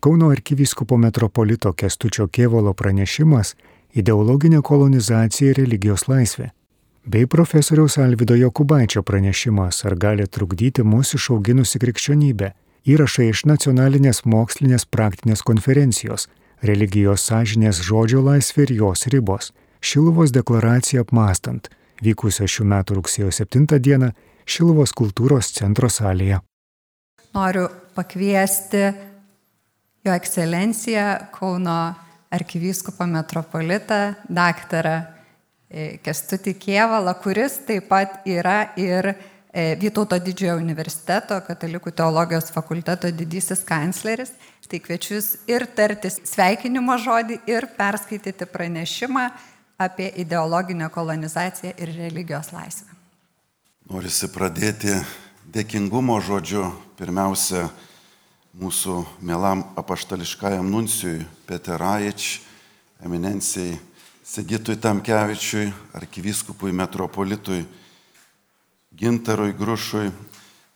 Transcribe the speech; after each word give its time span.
Kauno 0.00 0.28
arkivyskupo 0.30 0.96
metropolito 0.96 1.72
Kestučio 1.72 2.28
Kievolo 2.28 2.72
pranešimas 2.72 3.56
ideologinė 3.98 4.60
kolonizacija 4.62 5.50
ir 5.50 5.58
religijos 5.58 6.04
laisvė, 6.06 6.52
bei 7.02 7.26
profesoriaus 7.26 7.98
Alvido 7.98 8.36
Jokubaičio 8.38 9.02
pranešimas, 9.02 9.80
ar 9.84 9.96
gali 9.98 10.26
trukdyti 10.26 10.84
mūsų 10.86 11.18
išauginusi 11.18 11.82
krikščionybė, 11.82 12.52
įrašai 12.86 13.26
iš 13.32 13.42
nacionalinės 13.50 14.22
mokslinės 14.22 14.86
praktinės 14.86 15.42
konferencijos, 15.42 16.28
religijos 16.62 17.26
sąžinės 17.26 17.82
žodžio 17.90 18.22
laisvė 18.22 18.68
ir 18.68 18.74
jos 18.84 19.06
ribos, 19.10 19.50
Šiluvos 19.82 20.30
deklaracija 20.30 21.02
apmastant, 21.02 21.72
vykusio 22.02 22.46
šių 22.46 22.70
metų 22.70 23.02
rugsėjo 23.02 23.34
7 23.34 23.82
dieną 23.82 24.14
Šiluvos 24.46 24.94
kultūros 24.94 25.50
centro 25.58 25.90
salėje. 25.90 26.38
Noriu 27.34 27.66
pakviesti 27.98 28.86
Jo 30.08 30.14
ekscelenciją 30.14 31.16
Kauno 31.32 31.94
arkivyskupą 32.30 33.06
metropolitą, 33.06 34.14
daktarą 34.24 35.02
e, 35.68 35.98
Kestutį 36.00 36.54
Kievalą, 36.56 37.12
kuris 37.20 37.58
taip 37.68 37.90
pat 37.90 38.22
yra 38.24 38.70
ir 38.80 39.10
e, 39.12 39.74
Vytauto 39.76 40.16
didžiojo 40.16 40.54
universiteto 40.62 41.36
katalikų 41.44 41.92
teologijos 41.92 42.48
fakulteto 42.54 43.10
didysis 43.12 43.60
kancleris. 43.68 44.32
Tai 44.68 44.80
kviečiu 44.84 45.18
jūs 45.18 45.28
ir 45.48 45.66
tartis 45.76 46.16
sveikinimo 46.28 46.96
žodį, 47.04 47.38
ir 47.48 47.66
perskaityti 47.76 48.48
pranešimą 48.48 49.26
apie 49.80 50.08
ideologinę 50.24 50.88
kolonizaciją 50.92 51.74
ir 51.76 51.92
religijos 51.98 52.48
laisvę. 52.56 52.96
Norisi 53.92 54.32
pradėti 54.32 54.96
dėkingumo 55.52 56.16
žodžiu 56.24 56.64
pirmiausia 56.96 57.66
mūsų 58.58 59.04
mielam 59.22 59.62
apaštališkajam 59.78 60.66
nuncijui 60.66 61.22
Peteraič, 61.46 62.40
eminencijai 63.04 63.78
Sigitui 64.28 64.76
Tamkevičiui, 64.76 65.70
arkivyskupui 65.94 66.72
metropolitui 66.74 67.62
Gintarui 68.98 69.54
Grušui. 69.56 70.10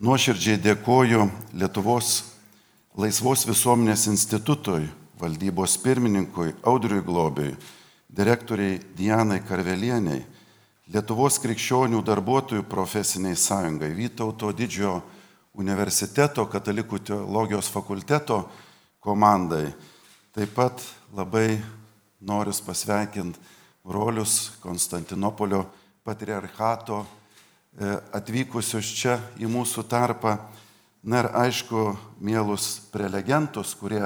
Nuoširdžiai 0.02 0.61
dėkoju 0.62 1.27
Lietuvos 1.58 2.22
Laisvos 2.97 3.44
visuomenės 3.48 4.06
institutui, 4.11 4.86
valdybos 5.20 5.74
pirmininkui 5.83 6.55
Audriui 6.62 7.02
Globiui, 7.05 7.55
direktoriai 8.08 8.78
Dianai 8.96 9.41
Karvelieniai, 9.44 10.22
Lietuvos 10.92 11.39
krikščionių 11.42 12.02
darbuotojų 12.05 12.64
profesiniai 12.69 13.36
sąjungai, 13.39 13.91
Vytauto 13.96 14.52
didžiojo 14.55 15.00
universiteto, 15.58 16.47
katalikų 16.48 17.03
teologijos 17.05 17.69
fakulteto 17.72 18.42
komandai. 19.03 19.67
Taip 20.33 20.55
pat 20.56 20.81
labai 21.12 21.61
noriu 22.25 22.55
pasveikinti 22.67 23.39
brolius 23.84 24.53
Konstantinopolio 24.61 25.67
patriarchato 26.05 27.03
e, 27.03 27.98
atvykusius 28.14 28.95
čia 28.97 29.19
į 29.42 29.50
mūsų 29.50 29.84
tarpą. 29.91 30.36
Na 31.03 31.25
ir 31.25 31.28
aišku, 31.34 31.97
mielus 32.23 32.77
prelegentus, 32.92 33.75
kurie 33.75 34.05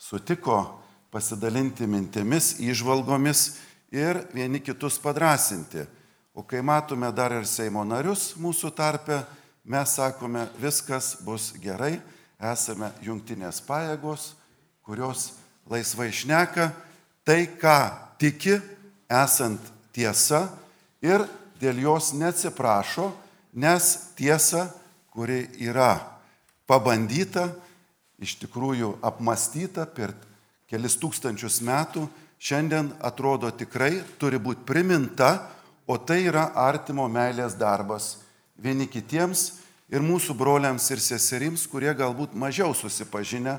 sutiko 0.00 0.80
pasidalinti 1.12 1.84
mintimis, 1.84 2.54
įžvalgomis 2.64 3.58
ir 3.92 4.22
vieni 4.32 4.62
kitus 4.64 4.96
padrasinti. 5.00 5.84
O 6.32 6.44
kai 6.46 6.62
matome 6.64 7.10
dar 7.12 7.34
ir 7.36 7.44
Seimo 7.44 7.84
narius 7.84 8.32
mūsų 8.40 8.72
tarpe, 8.72 9.20
mes 9.68 9.94
sakome, 9.94 10.46
viskas 10.56 11.18
bus 11.20 11.52
gerai, 11.60 11.98
esame 12.40 12.88
jungtinės 13.04 13.60
pajėgos, 13.66 14.32
kurios 14.80 15.34
laisvai 15.68 16.08
šneka 16.08 16.70
tai, 17.28 17.44
ką 17.60 17.80
tiki, 18.16 18.56
esant 19.12 19.60
tiesa 19.92 20.46
ir 21.04 21.26
dėl 21.60 21.82
jos 21.84 22.14
neatsiprašo, 22.16 23.10
nes 23.52 23.90
tiesa, 24.16 24.70
kuri 25.12 25.44
yra 25.60 25.98
pabandyta, 26.68 27.50
iš 28.16 28.38
tikrųjų 28.40 28.94
apmastyta 29.04 29.84
per 29.84 30.14
kelis 30.70 30.96
tūkstančius 30.96 31.60
metų, 31.66 32.06
šiandien 32.40 32.94
atrodo 33.04 33.50
tikrai 33.52 33.98
turi 34.16 34.40
būti 34.40 34.64
priminta, 34.64 35.50
o 35.84 35.96
tai 36.00 36.22
yra 36.28 36.54
artimo 36.56 37.04
meilės 37.08 37.56
darbas 37.58 38.14
vieni 38.58 38.88
kitiems 38.90 39.52
ir 39.88 40.04
mūsų 40.04 40.36
broliams 40.36 40.90
ir 40.92 41.00
seserims, 41.00 41.66
kurie 41.70 41.94
galbūt 41.96 42.34
mažiau 42.36 42.74
susipažinę 42.76 43.58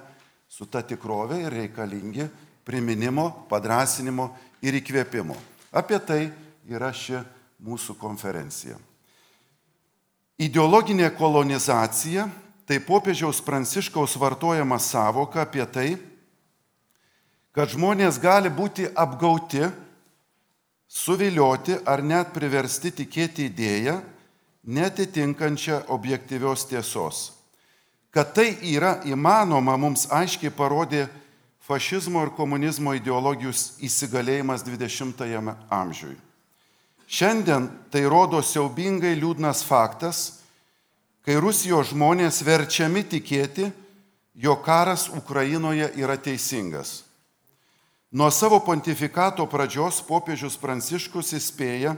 su 0.50 0.68
ta 0.70 0.84
tikrovė 0.86 1.44
ir 1.46 1.56
reikalingi 1.64 2.28
priminimo, 2.68 3.48
padrasinimo 3.50 4.30
ir 4.62 4.78
įkvėpimo. 4.82 5.38
Apie 5.72 5.98
tai 6.02 6.22
yra 6.70 6.92
ši 6.94 7.24
mūsų 7.66 7.96
konferencija. 8.00 8.78
Ideologinė 10.40 11.10
kolonizacija 11.18 12.30
tai 12.70 12.78
popiežiaus 12.86 13.42
pranciškaus 13.44 14.14
vartojama 14.22 14.78
savoka 14.80 15.42
apie 15.42 15.66
tai, 15.66 15.90
kad 17.52 17.72
žmonės 17.74 18.20
gali 18.22 18.52
būti 18.54 18.86
apgauti, 18.94 19.66
suvilioti 20.88 21.80
ar 21.86 22.06
net 22.06 22.30
priversti 22.34 22.94
tikėti 23.02 23.50
idėją, 23.50 23.98
netitinkančią 24.64 25.86
objektyvios 25.88 26.66
tiesos. 26.68 27.32
Kad 28.12 28.34
tai 28.34 28.56
yra 28.66 29.00
įmanoma, 29.06 29.78
mums 29.78 30.08
aiškiai 30.10 30.52
parodė 30.52 31.06
fašizmo 31.62 32.24
ir 32.26 32.34
komunizmo 32.34 32.96
ideologijų 32.98 33.54
įsigalėjimas 33.86 34.66
20-ame 34.66 35.54
amžiuje. 35.70 36.18
Šiandien 37.10 37.68
tai 37.90 38.04
rodo 38.06 38.42
siaubingai 38.46 39.16
liūdnas 39.18 39.64
faktas, 39.66 40.42
kai 41.26 41.38
Rusijos 41.42 41.90
žmonės 41.94 42.42
verčiami 42.46 43.02
tikėti, 43.06 43.70
jo 44.34 44.56
karas 44.66 45.08
Ukrainoje 45.10 45.90
yra 45.98 46.18
teisingas. 46.18 47.04
Nuo 48.10 48.30
savo 48.34 48.58
pontifikato 48.66 49.46
pradžios 49.46 50.02
popiežius 50.06 50.58
Pranciškus 50.58 51.34
įspėja, 51.38 51.94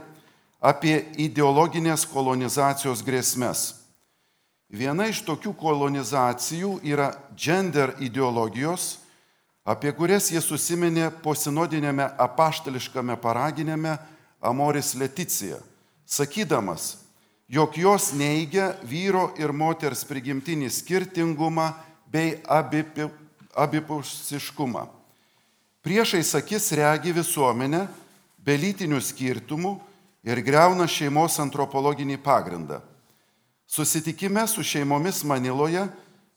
apie 0.62 1.02
ideologinės 1.18 2.06
kolonizacijos 2.06 3.02
grėsmės. 3.02 3.82
Viena 4.72 5.08
iš 5.10 5.20
tokių 5.26 5.52
kolonizacijų 5.58 6.78
yra 6.86 7.10
gender 7.36 7.92
ideologijos, 8.00 9.02
apie 9.66 9.92
kurias 9.92 10.30
jis 10.32 10.46
susiminė 10.48 11.10
posinodinėme 11.22 12.06
apaštališkame 12.16 13.18
paraginėme 13.20 13.98
Amoris 14.40 14.94
Leticija, 14.96 15.58
sakydamas, 16.06 17.02
jog 17.52 17.76
jos 17.76 18.12
neigia 18.16 18.72
vyro 18.86 19.34
ir 19.36 19.52
moters 19.52 20.06
prigimtinį 20.08 20.70
skirtingumą 20.72 21.68
bei 22.08 22.38
abipusiškumą. 23.52 24.86
Priešai 25.82 26.22
sakys 26.24 26.72
regi 26.78 27.12
visuomenę 27.12 27.88
be 28.38 28.56
lytinių 28.56 29.00
skirtumų 29.02 29.76
ir 30.22 30.42
greuna 30.42 30.86
šeimos 30.86 31.38
antropologinį 31.42 32.18
pagrindą. 32.22 32.80
Susitikime 33.66 34.46
su 34.46 34.62
šeimomis 34.62 35.22
Maniloje 35.24 35.86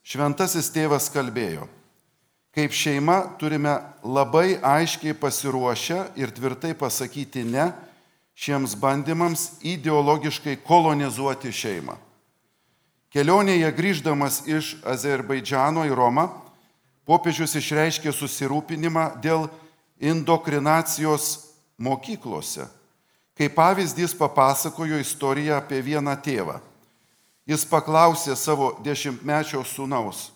šventasis 0.06 0.72
tėvas 0.74 1.10
kalbėjo, 1.14 1.68
kaip 2.56 2.74
šeima 2.74 3.18
turime 3.40 3.76
labai 4.04 4.58
aiškiai 4.64 5.18
pasiruošę 5.20 6.00
ir 6.16 6.32
tvirtai 6.34 6.74
pasakyti 6.78 7.44
ne 7.44 7.72
šiems 8.36 8.76
bandymams 8.80 9.50
ideologiškai 9.64 10.58
kolonizuoti 10.66 11.52
šeimą. 11.52 11.98
Kelionėje 13.16 13.70
grįždamas 13.72 14.42
iš 14.48 14.74
Azerbaidžiano 14.84 15.86
į 15.88 15.94
Romą, 15.96 16.26
popiežius 17.08 17.56
išreiškė 17.56 18.12
susirūpinimą 18.12 19.06
dėl 19.24 19.46
indokrinacijos 20.04 21.30
mokyklose 21.80 22.68
Kaip 23.36 23.56
pavyzdys 23.56 24.16
papasakojo 24.16 25.00
istoriją 25.04 25.58
apie 25.60 25.82
vieną 25.84 26.16
tėvą. 26.24 26.60
Jis 27.46 27.66
paklausė 27.70 28.34
savo 28.40 28.72
dešimtmečio 28.82 29.62
sūnaus, 29.68 30.32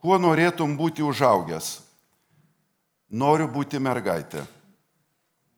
kuo 0.00 0.16
norėtum 0.16 0.76
būti 0.78 1.04
užaugęs. 1.04 1.80
Noriu 3.10 3.48
būti 3.50 3.80
mergaitė. 3.82 4.46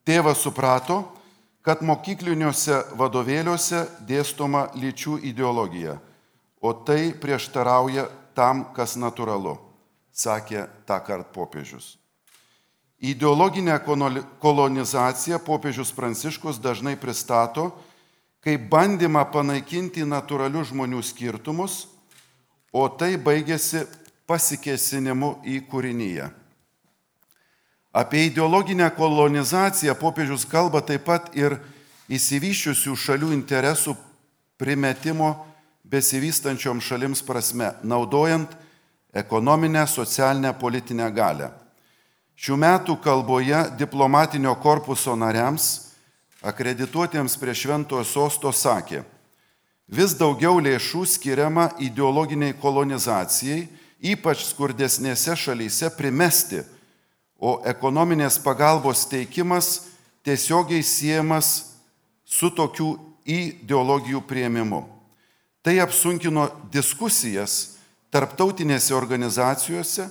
Tėvas 0.03 0.41
suprato, 0.43 1.05
kad 1.63 1.85
mokykliniuose 1.87 2.81
vadovėliuose 2.99 3.85
dėstoma 4.09 4.71
lyčių 4.75 5.21
ideologija, 5.31 6.01
o 6.59 6.73
tai 6.73 7.13
prieštarauja 7.15 8.09
tam, 8.35 8.65
kas 8.75 8.97
natūralu, 8.99 9.55
sakė 10.11 10.67
tą 10.89 10.99
kartą 11.05 11.31
popiežius. 11.37 12.02
Ideologinę 13.03 13.81
kolonizaciją 14.39 15.39
popiežius 15.43 15.91
Pranciškus 15.91 16.61
dažnai 16.63 16.95
pristato 16.97 17.73
kaip 18.43 18.67
bandymą 18.71 19.23
panaikinti 19.31 20.03
natūralius 20.07 20.73
žmonių 20.73 21.03
skirtumus, 21.07 21.87
o 22.75 22.89
tai 22.91 23.15
baigėsi 23.19 23.85
pasikesinimu 24.27 25.37
į 25.47 25.61
kūrinyje. 25.71 26.29
Apie 27.93 28.25
ideologinę 28.27 28.89
kolonizaciją 28.97 29.95
popiežius 30.01 30.47
kalba 30.49 30.81
taip 30.81 31.05
pat 31.07 31.31
ir 31.37 31.59
įsivyščiusių 32.11 32.97
šalių 32.99 33.31
interesų 33.37 33.95
primetimo 34.59 35.35
besivystančiom 35.85 36.81
šalims 36.81 37.23
prasme, 37.23 37.75
naudojant 37.85 38.55
ekonominę, 39.13 39.85
socialinę, 39.87 40.55
politinę 40.55 41.11
galę. 41.13 41.51
Šių 42.43 42.57
metų 42.59 42.97
kalboje 42.99 43.59
diplomatinio 43.79 44.57
korpuso 44.59 45.15
nariams, 45.15 45.93
akredituotiems 46.43 47.37
prie 47.39 47.53
šventojo 47.55 48.03
sosto 48.03 48.51
sakė, 48.51 49.05
vis 49.87 50.17
daugiau 50.19 50.59
lėšų 50.59 51.05
skiriama 51.07 51.69
ideologiniai 51.79 52.57
kolonizacijai, 52.59 53.69
ypač 54.03 54.43
skurdesnėse 54.49 55.37
šalyse 55.39 55.93
primesti, 55.95 56.65
o 57.39 57.61
ekonominės 57.63 58.41
pagalbos 58.43 59.05
teikimas 59.11 59.93
tiesiogiai 60.27 60.83
siejamas 60.83 61.53
su 62.27 62.51
tokių 62.51 62.91
ideologijų 63.23 64.23
prieimimu. 64.27 64.83
Tai 65.63 65.77
apsunkino 65.83 66.49
diskusijas 66.75 67.77
tarptautinėse 68.11 68.95
organizacijose 68.99 70.09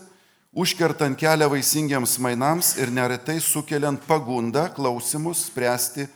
užkertant 0.51 1.17
kelią 1.19 1.49
vaisingiams 1.51 2.17
mainams 2.19 2.75
ir 2.77 2.91
neretai 2.91 3.39
sukeliant 3.39 4.01
pagundą 4.07 4.67
klausimus 4.75 5.47
spręsti 5.47 6.07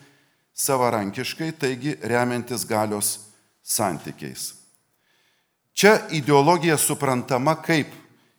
savarankiškai, 0.55 1.51
taigi 1.59 1.95
remiantis 2.03 2.65
galios 2.67 3.19
santykiais. 3.63 4.53
Čia 5.75 6.07
ideologija 6.15 6.77
suprantama 6.79 7.57
kaip 7.59 7.91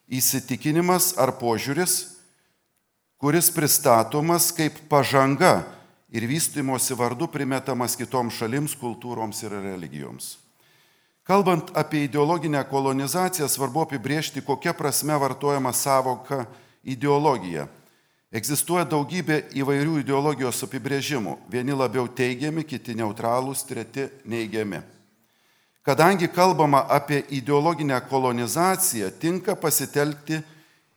įsitikinimas 0.09 1.13
ar 1.21 1.35
požiūris, 1.37 2.17
kuris 3.21 3.51
pristatomas 3.53 4.49
kaip 4.57 4.79
pažanga 4.89 5.67
ir 6.09 6.25
vystimosi 6.29 6.97
vardu 6.97 7.29
primetamas 7.29 7.97
kitoms 7.99 8.39
šalims, 8.39 8.77
kultūroms 8.81 9.43
ir 9.45 9.57
religijoms. 9.61 10.46
Kalbant 11.26 11.70
apie 11.75 12.05
ideologinę 12.05 12.64
kolonizaciją, 12.64 13.49
svarbu 13.49 13.81
apibriežti, 13.82 14.43
kokia 14.43 14.75
prasme 14.75 15.19
vartojama 15.19 15.73
savoka 15.73 16.44
ideologija. 16.84 17.67
Egzistuoja 18.31 18.84
daugybė 18.87 19.40
įvairių 19.58 20.00
ideologijos 20.05 20.62
apibrėžimų. 20.62 21.37
Vieni 21.50 21.75
labiau 21.75 22.06
teigiami, 22.06 22.62
kiti 22.62 22.94
neutralūs, 22.94 23.64
treti 23.67 24.06
neigiami. 24.25 24.82
Kadangi 25.87 26.28
kalbama 26.28 26.84
apie 26.90 27.25
ideologinę 27.31 28.00
kolonizaciją, 28.06 29.11
tinka 29.19 29.55
pasitelkti 29.55 30.40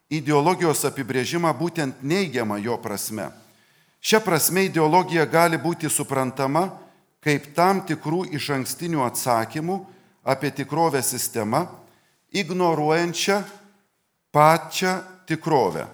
ideologijos 0.09 0.85
apibrėžimą 0.85 1.53
būtent 1.57 2.01
neigiamą 2.01 2.57
jo 2.61 2.77
prasme. 2.77 3.31
Šia 4.01 4.21
prasme 4.21 4.65
ideologija 4.69 5.25
gali 5.25 5.57
būti 5.57 5.89
suprantama 5.89 6.69
kaip 7.21 7.53
tam 7.55 7.81
tikrų 7.85 8.27
iš 8.37 8.49
ankstinių 8.55 9.03
atsakymų, 9.05 9.85
apie 10.29 10.51
tikrovę 10.53 11.01
sistemą, 11.01 11.65
ignoruojančią 12.31 13.41
pačią 14.31 15.01
tikrovę, 15.25 15.87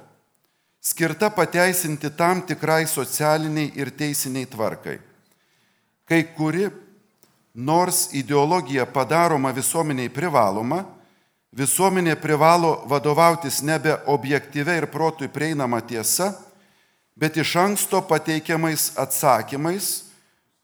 skirta 0.82 1.30
pateisinti 1.30 2.12
tam 2.12 2.42
tikrai 2.44 2.84
socialiniai 2.88 3.72
ir 3.80 3.92
teisiniai 3.96 4.46
tvarkai. 4.46 5.00
Kai 6.06 6.22
kuri 6.36 6.68
nors 7.56 8.10
ideologija 8.14 8.86
padaroma 8.86 9.54
visuomeniai 9.56 10.12
privaloma, 10.12 10.84
visuomenė 11.56 12.18
privalo 12.20 12.82
vadovautis 12.92 13.62
nebe 13.64 13.96
objektyvia 14.12 14.76
ir 14.82 14.92
protui 14.92 15.32
prieinama 15.32 15.80
tiesa, 15.82 16.34
bet 17.16 17.38
iš 17.40 17.56
anksto 17.56 18.04
pateikiamais 18.04 18.92
atsakymais, 19.00 20.04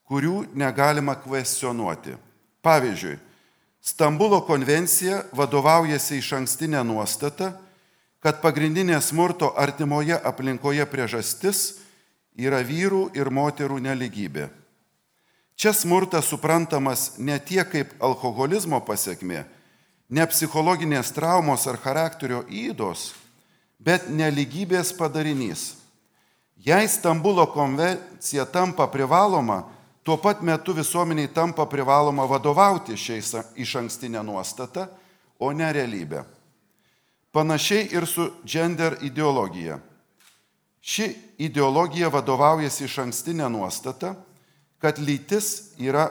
kurių 0.04 0.44
negalima 0.52 1.16
kvestionuoti. 1.16 2.18
Pavyzdžiui, 2.62 3.16
Stambulo 3.82 4.40
konvencija 4.46 5.24
vadovaujasi 5.32 6.18
iš 6.18 6.32
ankstinę 6.38 6.84
nuostatą, 6.86 7.50
kad 8.22 8.38
pagrindinė 8.38 9.00
smurto 9.02 9.48
artimoje 9.58 10.14
aplinkoje 10.14 10.86
priežastis 10.86 11.80
yra 12.38 12.60
vyrų 12.62 13.08
ir 13.18 13.30
moterų 13.34 13.80
neligybė. 13.82 14.46
Čia 15.58 15.72
smurtas 15.74 16.30
suprantamas 16.30 17.18
ne 17.18 17.40
tiek 17.42 17.66
kaip 17.68 17.90
alkoholizmo 17.98 18.78
pasiekmė, 18.86 19.42
ne 20.08 20.26
psichologinės 20.30 21.10
traumos 21.16 21.66
ar 21.66 21.80
charakterio 21.82 22.44
įdos, 22.46 23.10
bet 23.82 24.06
neligybės 24.06 24.94
padarinys. 24.94 25.72
Jei 26.62 26.86
Stambulo 26.86 27.48
konvencija 27.50 28.46
tampa 28.46 28.86
privaloma, 28.86 29.64
Tuo 30.02 30.16
pat 30.18 30.42
metu 30.42 30.74
visuomeniai 30.74 31.28
tampa 31.28 31.66
privaloma 31.66 32.26
vadovauti 32.26 32.96
šiais 32.96 33.34
iš 33.54 33.76
ankstinę 33.76 34.22
nuostatą, 34.22 34.88
o 35.38 35.52
ne 35.52 35.72
realybę. 35.72 36.24
Panašiai 37.32 37.88
ir 37.94 38.06
su 38.06 38.30
gender 38.44 38.98
ideologija. 39.02 39.78
Ši 40.82 41.06
ideologija 41.38 42.08
vadovaujasi 42.08 42.84
iš 42.84 42.98
ankstinę 42.98 43.48
nuostatą, 43.48 44.14
kad 44.78 44.98
lytis 44.98 45.72
yra 45.78 46.10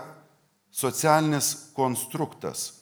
socialinis 0.72 1.56
konstruktas. 1.76 2.74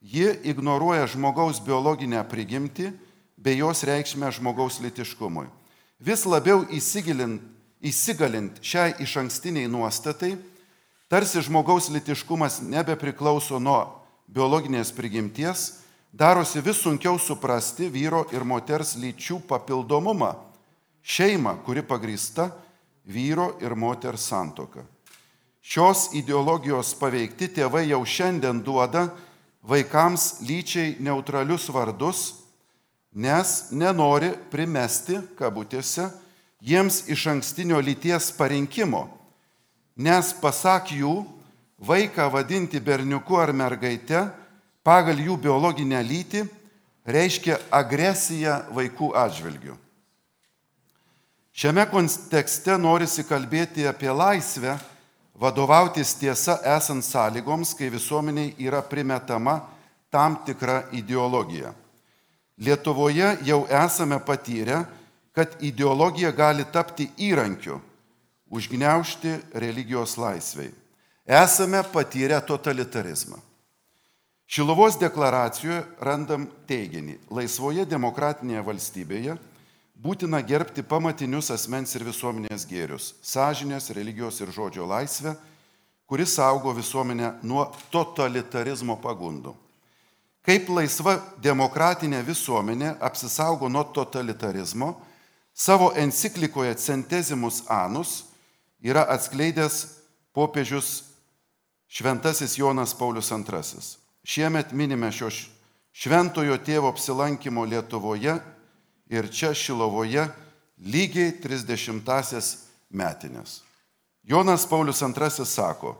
Ji 0.00 0.30
ignoruoja 0.46 1.06
žmogaus 1.10 1.58
biologinę 1.66 2.22
prigimtį 2.30 2.92
bei 3.36 3.58
jos 3.58 3.82
reikšmę 3.82 4.30
žmogaus 4.32 4.78
litiškumui. 4.80 5.48
Vis 5.98 6.22
labiau 6.26 6.62
įsigilint 6.70 7.42
Įsigalint 7.78 8.58
šiai 8.58 8.96
iš 9.04 9.16
ankstiniai 9.20 9.68
nuostatai, 9.70 10.32
tarsi 11.06 11.42
žmogaus 11.46 11.86
litiškumas 11.94 12.58
nebepriklauso 12.66 13.60
nuo 13.62 13.80
biologinės 14.26 14.90
prigimties, 14.96 15.78
darosi 16.10 16.58
vis 16.64 16.82
sunkiau 16.82 17.20
suprasti 17.22 17.86
vyro 17.92 18.24
ir 18.34 18.42
moters 18.42 18.96
lyčių 18.98 19.38
papildomumą, 19.46 20.34
šeimą, 21.02 21.54
kuri 21.62 21.86
pagrįsta 21.86 22.50
vyro 23.06 23.52
ir 23.62 23.78
moters 23.78 24.26
santoka. 24.26 24.82
Šios 25.62 26.08
ideologijos 26.16 26.94
paveikti 26.98 27.48
tėvai 27.60 27.86
jau 27.92 28.02
šiandien 28.02 28.62
duoda 28.64 29.08
vaikams 29.62 30.40
lyčiai 30.42 30.96
neutralius 30.98 31.68
vardus, 31.70 32.22
nes 33.12 33.68
nenori 33.70 34.32
primesti, 34.50 35.18
kabutėse, 35.38 36.08
jiems 36.60 37.04
iš 37.08 37.26
ankstinio 37.26 37.80
lyties 37.80 38.32
parinkimo, 38.36 39.06
nes 39.96 40.32
pasak 40.42 40.92
jų, 40.94 41.22
vaiką 41.78 42.28
vadinti 42.32 42.80
berniuku 42.80 43.38
ar 43.38 43.52
mergaite 43.54 44.28
pagal 44.82 45.20
jų 45.22 45.36
biologinę 45.38 46.00
lytį 46.02 46.46
reiškia 47.06 47.58
agresiją 47.70 48.62
vaikų 48.74 49.12
atžvilgių. 49.16 49.76
Šiame 51.58 51.88
kontekste 51.90 52.76
norisi 52.78 53.24
kalbėti 53.26 53.86
apie 53.88 54.10
laisvę, 54.14 54.76
vadovautis 55.38 56.12
tiesa 56.18 56.58
esant 56.76 57.02
sąlygoms, 57.02 57.72
kai 57.74 57.90
visuomeniai 57.90 58.54
yra 58.62 58.82
primetama 58.82 59.60
tam 60.10 60.38
tikra 60.46 60.84
ideologija. 60.94 61.72
Lietuvoje 62.58 63.36
jau 63.46 63.64
esame 63.70 64.18
patyrę, 64.22 64.84
kad 65.38 65.54
ideologija 65.60 66.32
gali 66.34 66.64
tapti 66.72 67.04
įrankiu 67.16 67.76
užgneušti 68.50 69.36
religijos 69.54 70.16
laisvai. 70.18 70.72
Esame 71.26 71.82
patyrę 71.92 72.40
totalitarizmą. 72.40 73.38
Šilovos 74.50 74.98
deklaracijoje 74.98 75.84
randam 76.02 76.48
teiginį, 76.66 77.20
laisvoje 77.30 77.86
demokratinėje 77.86 78.64
valstybėje 78.66 79.38
būtina 79.94 80.42
gerbti 80.42 80.82
pamatinius 80.82 81.52
asmens 81.54 81.94
ir 81.94 82.08
visuomenės 82.10 82.66
gėrius- 82.66 83.14
sąžinės, 83.32 83.94
religijos 83.94 84.40
ir 84.40 84.50
žodžio 84.50 84.90
laisvę, 84.90 85.36
kuris 86.08 86.34
saugo 86.34 86.74
visuomenę 86.74 87.34
nuo 87.42 87.72
totalitarizmo 87.92 88.98
pagundų. 88.98 89.54
Kaip 90.42 90.68
laisva 90.68 91.20
demokratinė 91.40 92.24
visuomenė 92.26 92.96
apsisaugo 92.98 93.68
nuo 93.68 93.84
totalitarizmo, 93.84 94.96
Savo 95.60 95.92
enciklikoje 95.96 96.74
Centesimus 96.74 97.64
Anus 97.66 98.22
yra 98.78 99.02
atskleidęs 99.10 99.86
popiežius 100.32 101.02
Šventasis 101.88 102.58
Jonas 102.58 102.94
Paulius 102.94 103.30
II. 103.30 103.82
Šiemet 104.22 104.70
minime 104.72 105.10
šio 105.10 105.32
šventojo 105.90 106.60
tėvo 106.62 106.92
apsilankimo 106.94 107.64
Lietuvoje 107.66 108.36
ir 109.10 109.30
čia 109.34 109.50
Šilovoje 109.50 110.28
lygiai 110.78 111.34
30-asias 111.42 112.54
metinės. 112.94 113.64
Jonas 114.22 114.62
Paulius 114.62 115.02
II 115.02 115.42
sako, 115.42 115.96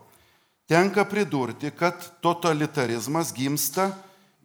tenka 0.70 1.02
pridurti, 1.02 1.74
kad 1.74 1.98
totalitarizmas 2.22 3.34
gimsta 3.34 3.90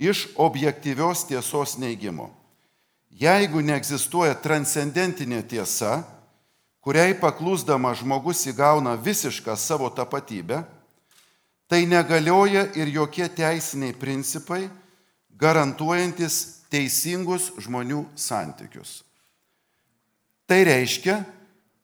iš 0.01 0.31
objektyvios 0.41 1.27
tiesos 1.29 1.77
neigimo. 1.77 2.33
Jeigu 3.13 3.61
neegzistuoja 3.61 4.33
transcendentinė 4.41 5.43
tiesa, 5.45 6.01
kuriai 6.81 7.13
paklūsdama 7.15 7.93
žmogus 7.95 8.41
įgauna 8.49 8.95
visišką 8.97 9.53
savo 9.59 9.89
tapatybę, 9.93 10.63
tai 11.69 11.85
negalioja 11.85 12.65
ir 12.75 12.89
jokie 12.89 13.27
teisiniai 13.29 13.93
principai, 13.93 14.65
garantuojantis 15.37 16.65
teisingus 16.73 17.51
žmonių 17.61 18.03
santykius. 18.17 19.03
Tai 20.49 20.59
reiškia 20.67 21.21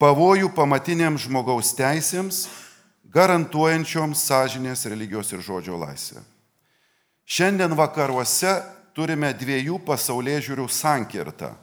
pavojų 0.01 0.49
pamatiniams 0.57 1.27
žmogaus 1.27 1.71
teisėms, 1.77 2.47
garantuojančioms 3.09 4.25
sąžinės 4.29 4.85
religijos 4.89 5.31
ir 5.33 5.45
žodžio 5.45 5.77
laisvę. 5.79 6.21
Šiandien 7.29 7.75
vakaruose 7.77 8.57
turime 8.99 9.31
dviejų 9.31 9.77
pasaulyje 9.87 10.41
žiūrių 10.49 10.65
sankirtą. 10.67 11.53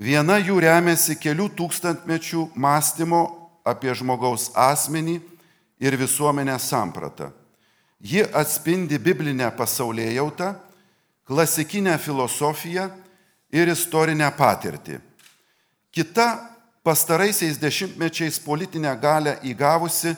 Viena 0.00 0.38
jų 0.40 0.56
remiasi 0.64 1.18
kelių 1.20 1.50
tūkstantmečių 1.58 2.46
mąstymo 2.56 3.20
apie 3.68 3.92
žmogaus 3.92 4.48
asmenį 4.56 5.18
ir 5.84 5.96
visuomenės 6.00 6.70
sampratą. 6.72 7.28
Ji 8.00 8.24
atspindi 8.32 8.96
biblinę 8.96 9.50
pasaulyje 9.52 10.14
jautą, 10.16 10.54
klasikinę 11.28 11.98
filosofiją 12.00 12.86
ir 13.52 13.68
istorinę 13.68 14.30
patirtį. 14.32 14.96
Kita 15.92 16.28
pastaraisiais 16.80 17.60
dešimtmečiais 17.60 18.40
politinę 18.40 18.94
galę 18.96 19.36
įgavusi 19.44 20.14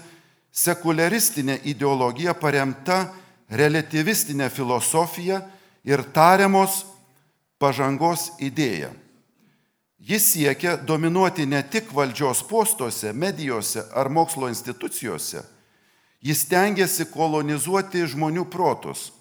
sekuliaristinė 0.55 1.59
ideologija 1.67 2.37
paremta 2.39 3.09
relativistinė 3.51 4.47
filosofija 4.55 5.41
ir 5.85 6.03
tariamos 6.15 6.83
pažangos 7.63 8.33
idėja. 8.43 8.91
Jis 10.03 10.33
siekia 10.33 10.75
dominuoti 10.77 11.47
ne 11.47 11.61
tik 11.63 11.93
valdžios 11.95 12.43
postuose, 12.49 13.13
medijose 13.15 13.85
ar 13.95 14.11
mokslo 14.11 14.49
institucijose, 14.51 15.45
jis 16.19 16.43
tengiasi 16.51 17.07
kolonizuoti 17.07 18.03
žmonių 18.11 18.49
protus. 18.51 19.13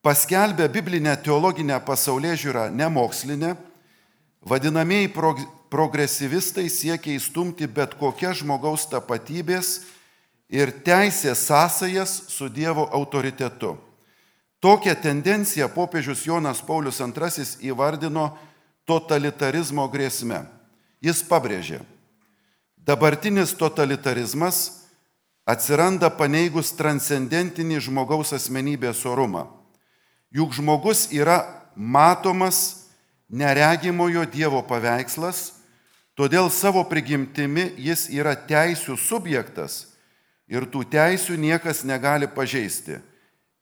Paskelbė 0.00 0.68
biblinę 0.72 1.12
teologinę 1.20 1.76
pasaulyje 1.84 2.38
žiūrą 2.44 2.68
nemokslinę, 2.72 3.56
vadinamieji 4.40 5.10
progresyvistai 5.68 6.70
siekia 6.72 7.18
įstumti 7.18 7.68
bet 7.68 7.98
kokias 7.98 8.40
žmogaus 8.40 8.86
tapatybės 8.88 9.82
ir 10.48 10.72
teisės 10.86 11.44
sąsajas 11.50 12.14
su 12.32 12.48
Dievo 12.48 12.88
autoritetu. 12.88 13.76
Tokią 14.60 14.94
tendenciją 14.94 15.68
popiežius 15.68 16.26
Jonas 16.26 16.62
Paulius 16.62 16.98
II 17.00 17.70
įvardino 17.70 18.32
totalitarizmo 18.84 19.86
grėsme. 19.86 20.42
Jis 20.98 21.22
pabrėžė, 21.22 21.78
dabartinis 22.82 23.52
totalitarizmas 23.54 24.88
atsiranda 25.46 26.10
paneigus 26.10 26.72
transcendentinį 26.74 27.78
žmogaus 27.86 28.34
asmenybės 28.34 29.04
orumą. 29.06 29.46
Juk 30.34 30.52
žmogus 30.58 31.06
yra 31.14 31.44
matomas 31.78 32.88
neregimojo 33.30 34.26
Dievo 34.26 34.64
paveikslas, 34.66 35.52
todėl 36.18 36.50
savo 36.50 36.82
prigimtimi 36.88 37.70
jis 37.78 38.08
yra 38.10 38.34
teisų 38.34 38.98
subjektas 38.98 39.84
ir 40.50 40.66
tų 40.66 40.82
teisių 40.90 41.38
niekas 41.38 41.84
negali 41.86 42.26
pažeisti. 42.26 42.98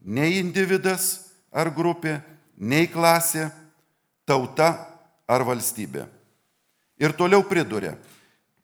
Nei 0.07 0.39
individas 0.39 1.27
ar 1.51 1.73
grupė, 1.75 2.21
nei 2.57 2.87
klasė, 2.87 3.49
tauta 4.27 4.71
ar 5.27 5.43
valstybė. 5.47 6.07
Ir 7.03 7.13
toliau 7.19 7.43
priduria, 7.45 7.97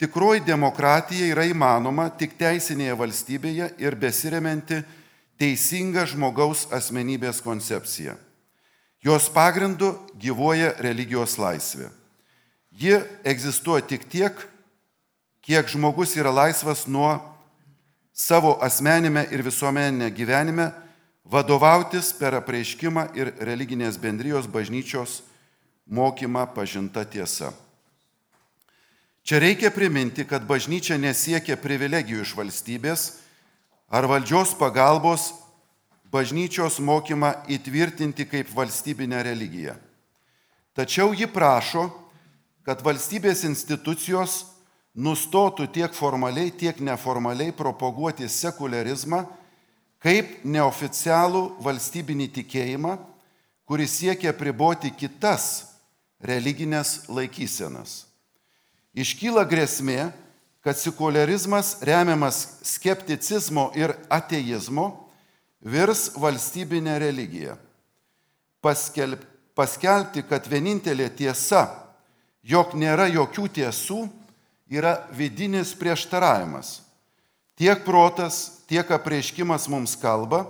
tikroji 0.01 0.45
demokratija 0.47 1.27
yra 1.33 1.45
įmanoma 1.51 2.09
tik 2.17 2.37
teisinėje 2.39 2.95
valstybėje 2.99 3.73
ir 3.83 3.99
besiremianti 3.99 4.81
teisinga 5.41 6.07
žmogaus 6.09 6.69
asmenybės 6.73 7.43
koncepcija. 7.43 8.15
Jos 9.03 9.27
pagrindu 9.35 9.97
gyvoja 10.15 10.77
religijos 10.79 11.35
laisvė. 11.43 11.91
Ji 12.71 13.01
egzistuoja 13.27 13.83
tik 13.85 14.07
tiek, 14.09 14.37
kiek 15.43 15.67
žmogus 15.69 16.15
yra 16.17 16.31
laisvas 16.31 16.87
nuo 16.87 17.17
savo 18.15 18.55
asmenime 18.63 19.27
ir 19.35 19.43
visuomeninė 19.43 20.09
gyvenime 20.15 20.71
vadovautis 21.25 22.13
per 22.19 22.37
apreiškimą 22.39 23.09
ir 23.19 23.33
religinės 23.41 23.99
bendrijos 24.01 24.49
bažnyčios 24.51 25.21
mokymą 25.87 26.47
pažinta 26.55 27.05
tiesa. 27.05 27.53
Čia 29.23 29.39
reikia 29.39 29.71
priminti, 29.71 30.27
kad 30.27 30.43
bažnyčia 30.43 30.99
nesiekia 30.99 31.55
privilegijų 31.57 32.25
iš 32.25 32.35
valstybės 32.35 33.05
ar 33.93 34.09
valdžios 34.11 34.57
pagalbos 34.59 35.31
bažnyčios 36.13 36.81
mokymą 36.83 37.31
įtvirtinti 37.47 38.27
kaip 38.27 38.51
valstybinę 38.51 39.23
religiją. 39.23 39.77
Tačiau 40.75 41.13
ji 41.15 41.29
prašo, 41.31 41.87
kad 42.67 42.83
valstybės 42.83 43.45
institucijos 43.47 44.43
nustotų 44.97 45.69
tiek 45.73 45.95
formaliai, 45.95 46.51
tiek 46.51 46.81
neformaliai 46.81 47.55
propaguoti 47.55 48.29
sekularizmą 48.29 49.23
kaip 50.03 50.43
neoficialų 50.45 51.45
valstybinį 51.63 52.29
tikėjimą, 52.39 52.97
kuris 53.69 53.95
siekia 54.01 54.35
priboti 54.35 54.91
kitas 54.91 55.77
religinės 56.23 57.05
laikysenas. 57.09 58.03
Iškyla 58.93 59.47
grėsmė, 59.49 60.11
kad 60.63 60.79
sekularizmas 60.79 61.79
remiamas 61.83 62.61
skepticizmo 62.67 63.71
ir 63.79 63.95
ateizmo 64.13 64.91
virs 65.63 66.11
valstybinė 66.19 66.99
religija. 67.03 67.57
Paskelb, 68.63 69.23
paskelbti, 69.59 70.23
kad 70.27 70.47
vienintelė 70.47 71.09
tiesa, 71.19 71.65
jog 72.43 72.77
nėra 72.79 73.09
jokių 73.11 73.49
tiesų, 73.59 74.05
yra 74.71 75.03
vidinis 75.15 75.75
prieštaravimas. 75.79 76.81
Tiek 77.59 77.83
protas, 77.85 78.62
tiek 78.73 78.91
apreiškimas 78.91 79.69
mums 79.69 79.93
kalba, 80.01 80.47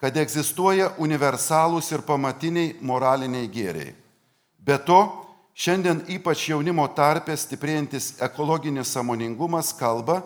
kad 0.00 0.16
egzistuoja 0.16 0.94
universalūs 0.96 1.90
ir 1.92 2.00
pamatiniai 2.06 2.78
moraliniai 2.80 3.50
gėriai. 3.52 3.92
Be 4.56 4.78
to, 4.80 5.02
šiandien 5.52 6.00
ypač 6.16 6.46
jaunimo 6.48 6.86
tarpė 6.96 7.36
stiprėjantis 7.36 8.14
ekologinis 8.24 8.94
samoningumas 8.96 9.74
kalba 9.76 10.22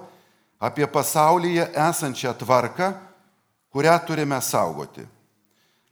apie 0.62 0.86
pasaulyje 0.86 1.66
esančią 1.74 2.36
tvarką, 2.38 2.92
kurią 3.74 3.98
turime 4.06 4.38
saugoti. 4.38 5.02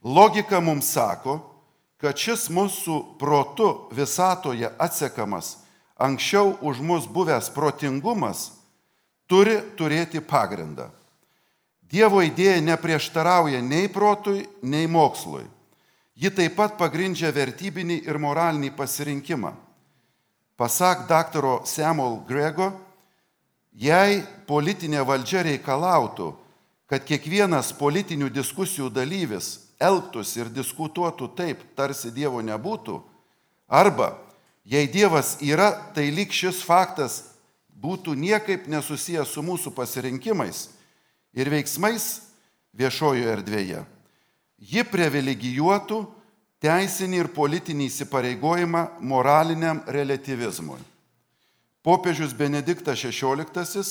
Logika 0.07 0.63
mums 0.63 0.87
sako, 0.95 1.41
kad 1.99 2.15
šis 2.15 2.47
mūsų 2.47 3.01
protu 3.19 3.89
visatoje 3.91 4.71
atsekamas 4.79 5.57
anksčiau 5.99 6.55
už 6.63 6.79
mus 6.79 7.11
buvęs 7.11 7.51
protingumas 7.51 8.53
turi 9.27 9.59
turėti 9.75 10.23
pagrindą. 10.23 10.93
Dievo 11.91 12.21
idėja 12.25 12.61
neprieštarauja 12.65 13.61
nei 13.61 13.89
protui, 13.91 14.45
nei 14.61 14.87
mokslui. 14.87 15.45
Ji 16.15 16.31
taip 16.31 16.55
pat 16.57 16.77
pagrindžia 16.79 17.31
vertybinį 17.35 18.01
ir 18.07 18.17
moralinį 18.19 18.71
pasirinkimą. 18.75 19.51
Pasak 20.55 21.05
daktaro 21.09 21.61
Samuel 21.67 22.21
Grego, 22.27 22.71
jei 23.75 24.23
politinė 24.47 25.03
valdžia 25.05 25.43
reikalautų, 25.49 26.31
kad 26.87 27.03
kiekvienas 27.03 27.73
politinių 27.75 28.29
diskusijų 28.31 28.87
dalyvis 28.93 29.57
elgtųsi 29.81 30.45
ir 30.45 30.53
diskutuotų 30.55 31.33
taip, 31.35 31.65
tarsi 31.75 32.13
Dievo 32.15 32.39
nebūtų, 32.45 33.01
arba 33.67 34.13
Jei 34.65 34.87
Dievas 34.87 35.37
yra, 35.45 35.69
tai 35.93 36.09
lyg 36.09 36.31
šis 36.33 36.63
faktas 36.65 37.19
būtų 37.77 38.15
niekaip 38.17 38.65
nesusijęs 38.65 39.35
su 39.35 39.43
mūsų 39.45 39.75
pasirinkimais 39.77 40.71
ir 41.35 41.51
veiksmais 41.51 42.07
viešojoje 42.75 43.31
erdvėje. 43.35 43.83
Ji 44.59 44.83
privilegijuotų 44.87 45.99
teisinį 46.63 47.21
ir 47.21 47.31
politinį 47.35 47.89
įsipareigojimą 47.91 48.85
moraliniam 49.03 49.83
relativizmui. 49.87 50.79
Popiežius 51.85 52.33
Benediktas 52.33 53.03
XVI 53.03 53.83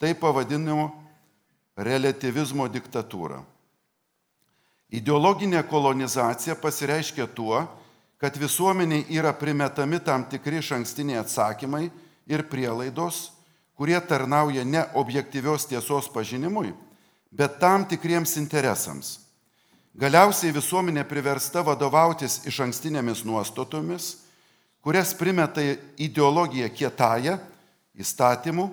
tai 0.00 0.16
pavadino 0.18 0.88
relativizmo 1.78 2.66
diktatūra. 2.66 3.38
Ideologinė 4.90 5.62
kolonizacija 5.70 6.56
pasireiškia 6.58 7.28
tuo, 7.30 7.60
kad 8.18 8.34
visuomeniai 8.36 9.06
yra 9.14 9.30
primetami 9.32 10.00
tam 10.02 10.24
tikri 10.26 10.58
šankstiniai 10.64 11.20
atsakymai 11.22 11.86
ir 12.26 12.42
prielaidos, 12.50 13.30
kurie 13.80 13.96
tarnauja 14.04 14.60
ne 14.64 14.82
objektyvios 14.92 15.64
tiesos 15.64 16.10
pažinimui, 16.12 16.74
bet 17.32 17.54
tam 17.56 17.86
tikriems 17.88 18.34
interesams. 18.36 19.14
Galiausiai 19.96 20.52
visuomenė 20.52 21.06
priversta 21.08 21.62
vadovautis 21.64 22.42
iš 22.44 22.58
ankstinėmis 22.66 23.22
nuostatomis, 23.24 24.10
kurias 24.84 25.14
primeta 25.16 25.64
ideologija 25.96 26.68
kietąją, 26.68 27.38
įstatymų 27.96 28.68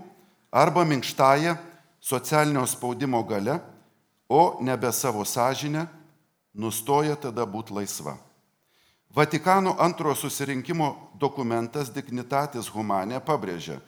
arba 0.51 0.83
minkštąją 0.83 1.55
socialinio 2.03 2.65
spaudimo 2.67 3.23
gale, 3.23 3.61
o 4.27 4.59
nebe 4.59 4.91
savo 4.91 5.23
sąžinę, 5.23 5.87
nustoja 6.51 7.15
tada 7.15 7.47
būti 7.47 7.79
laisva. 7.79 8.17
Vatikano 9.15 9.77
antrojo 9.79 10.19
susirinkimo 10.27 11.15
dokumentas 11.15 11.95
Dignitatis 11.95 12.67
Humanė 12.75 13.23
pabrėžia, 13.23 13.79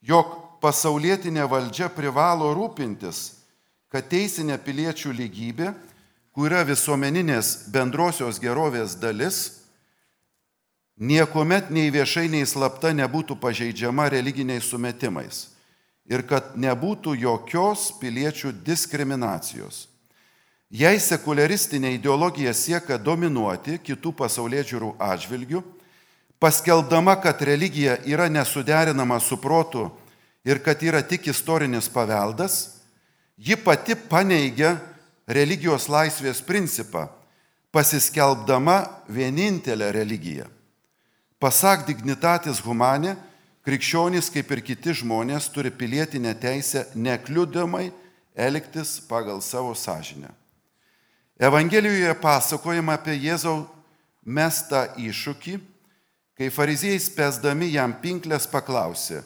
jog 0.00 0.45
pasaulietinė 0.62 1.46
valdžia 1.50 1.88
privalo 1.92 2.52
rūpintis, 2.56 3.32
kad 3.92 4.08
teisinė 4.10 4.58
piliečių 4.62 5.12
lygybė, 5.16 5.72
kuria 6.36 6.62
visuomeninės 6.68 7.70
bendrosios 7.72 8.40
gerovės 8.42 8.96
dalis, 9.00 9.62
niekuomet 10.96 11.70
nei 11.72 11.90
viešai, 11.92 12.28
nei 12.32 12.46
slapta 12.48 12.92
nebūtų 12.96 13.38
pažeidžiama 13.40 14.08
religiniais 14.12 14.68
sumetimais 14.68 15.46
ir 16.06 16.22
kad 16.22 16.54
nebūtų 16.54 17.16
jokios 17.18 17.90
piliečių 18.00 18.52
diskriminacijos. 18.64 19.86
Jei 20.70 20.98
sekularistinė 20.98 21.92
ideologija 21.94 22.52
siekia 22.54 22.98
dominuoti 22.98 23.78
kitų 23.82 24.12
pasaulyje 24.18 24.64
žiūrų 24.72 24.92
atžvilgių, 25.02 25.62
paskeldama, 26.42 27.14
kad 27.22 27.42
religija 27.42 28.00
yra 28.06 28.26
nesuderinama 28.30 29.20
su 29.22 29.38
protu 29.38 29.88
ir 30.46 30.62
kad 30.62 30.82
yra 30.82 31.02
tik 31.02 31.26
istorinis 31.26 31.88
paveldas, 31.90 32.78
ji 33.36 33.56
pati 33.58 33.96
paneigia 33.98 34.76
religijos 35.26 35.88
laisvės 35.90 36.38
principą, 36.46 37.08
pasiskelbdama 37.74 38.84
vienintelę 39.10 39.90
religiją. 39.92 40.46
Pasak 41.42 41.84
dignitatis 41.90 42.62
humanė, 42.64 43.16
krikščionys 43.66 44.30
kaip 44.32 44.54
ir 44.54 44.62
kiti 44.64 44.94
žmonės 45.02 45.50
turi 45.52 45.74
pilietinę 45.74 46.32
teisę 46.38 46.86
nekliudomai 46.94 47.90
elgtis 48.32 49.00
pagal 49.08 49.42
savo 49.42 49.74
sąžinę. 49.74 50.30
Evangelijoje 51.36 52.14
pasakojama 52.22 52.94
apie 52.96 53.18
Jėzau 53.18 53.66
mestą 54.24 54.86
iššūkį, 54.96 55.58
kai 56.38 56.48
fariziejai 56.54 57.02
spėsdami 57.02 57.68
jam 57.74 57.92
pinklės 58.00 58.46
paklausė, 58.48 59.20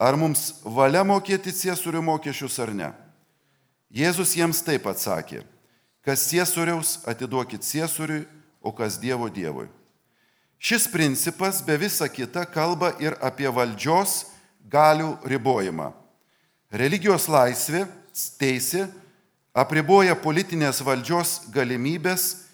ar 0.00 0.16
mums 0.16 0.54
valia 0.64 1.04
mokėti 1.04 1.52
ciesurių 1.52 2.00
mokesčius 2.06 2.56
ar 2.64 2.72
ne. 2.72 2.90
Jėzus 3.92 4.32
jiems 4.38 4.62
taip 4.64 4.86
atsakė, 4.88 5.42
kas 6.06 6.24
ciesuriaus 6.30 7.00
atiduokit 7.10 7.66
ciesuriui, 7.66 8.24
o 8.60 8.72
kas 8.76 8.98
Dievo 9.00 9.28
Dievui. 9.32 9.68
Šis 10.60 10.84
principas 10.92 11.62
be 11.64 11.78
visa 11.80 12.08
kita 12.08 12.44
kalba 12.44 12.92
ir 13.00 13.16
apie 13.24 13.48
valdžios 13.48 14.26
galių 14.68 15.14
ribojimą. 15.24 15.88
Religijos 16.70 17.24
laisvė, 17.32 17.86
teisė 18.36 18.84
apriboja 19.56 20.14
politinės 20.20 20.82
valdžios 20.84 21.48
galimybės 21.54 22.50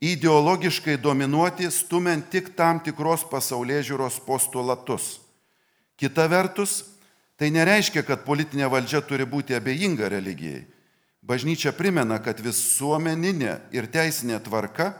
ideologiškai 0.00 0.96
dominuoti, 0.96 1.68
stumiant 1.70 2.24
tik 2.32 2.54
tam 2.56 2.80
tikros 2.80 3.26
pasaulyje 3.28 3.90
žiūros 3.92 4.16
postulatus. 4.24 5.18
Kita 6.00 6.24
vertus, 6.32 6.89
tai 7.40 7.48
nereiškia, 7.48 8.02
kad 8.04 8.26
politinė 8.26 8.68
valdžia 8.68 9.00
turi 9.00 9.24
būti 9.24 9.56
abejinga 9.56 10.10
religijai. 10.12 10.66
Bažnyčia 11.24 11.72
primena, 11.72 12.18
kad 12.20 12.36
visuomeninė 12.44 13.54
ir 13.72 13.88
teisinė 13.88 14.42
tvarka 14.44 14.90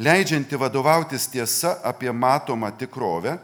leidžianti 0.00 0.56
vadovautis 0.56 1.28
tiesa 1.28 1.74
apie 1.84 2.08
matomą 2.12 2.70
tikrovę, 2.80 3.36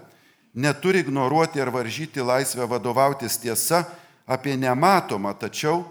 neturi 0.54 1.04
ignoruoti 1.04 1.60
ar 1.60 1.72
varžyti 1.72 2.24
laisvę 2.24 2.64
vadovautis 2.68 3.36
tiesa 3.40 3.84
apie 4.24 4.56
nematomą, 4.56 5.32
tačiau 5.36 5.84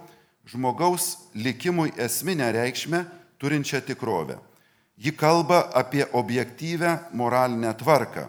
žmogaus 0.49 1.29
likimui 1.37 1.93
esminę 1.97 2.51
reikšmę 2.57 3.05
turinčią 3.37 3.81
tikrovę. 3.85 4.37
Ji 4.97 5.13
kalba 5.13 5.69
apie 5.73 6.05
objektyvę 6.11 6.97
moralinę 7.13 7.73
tvarką, 7.73 8.27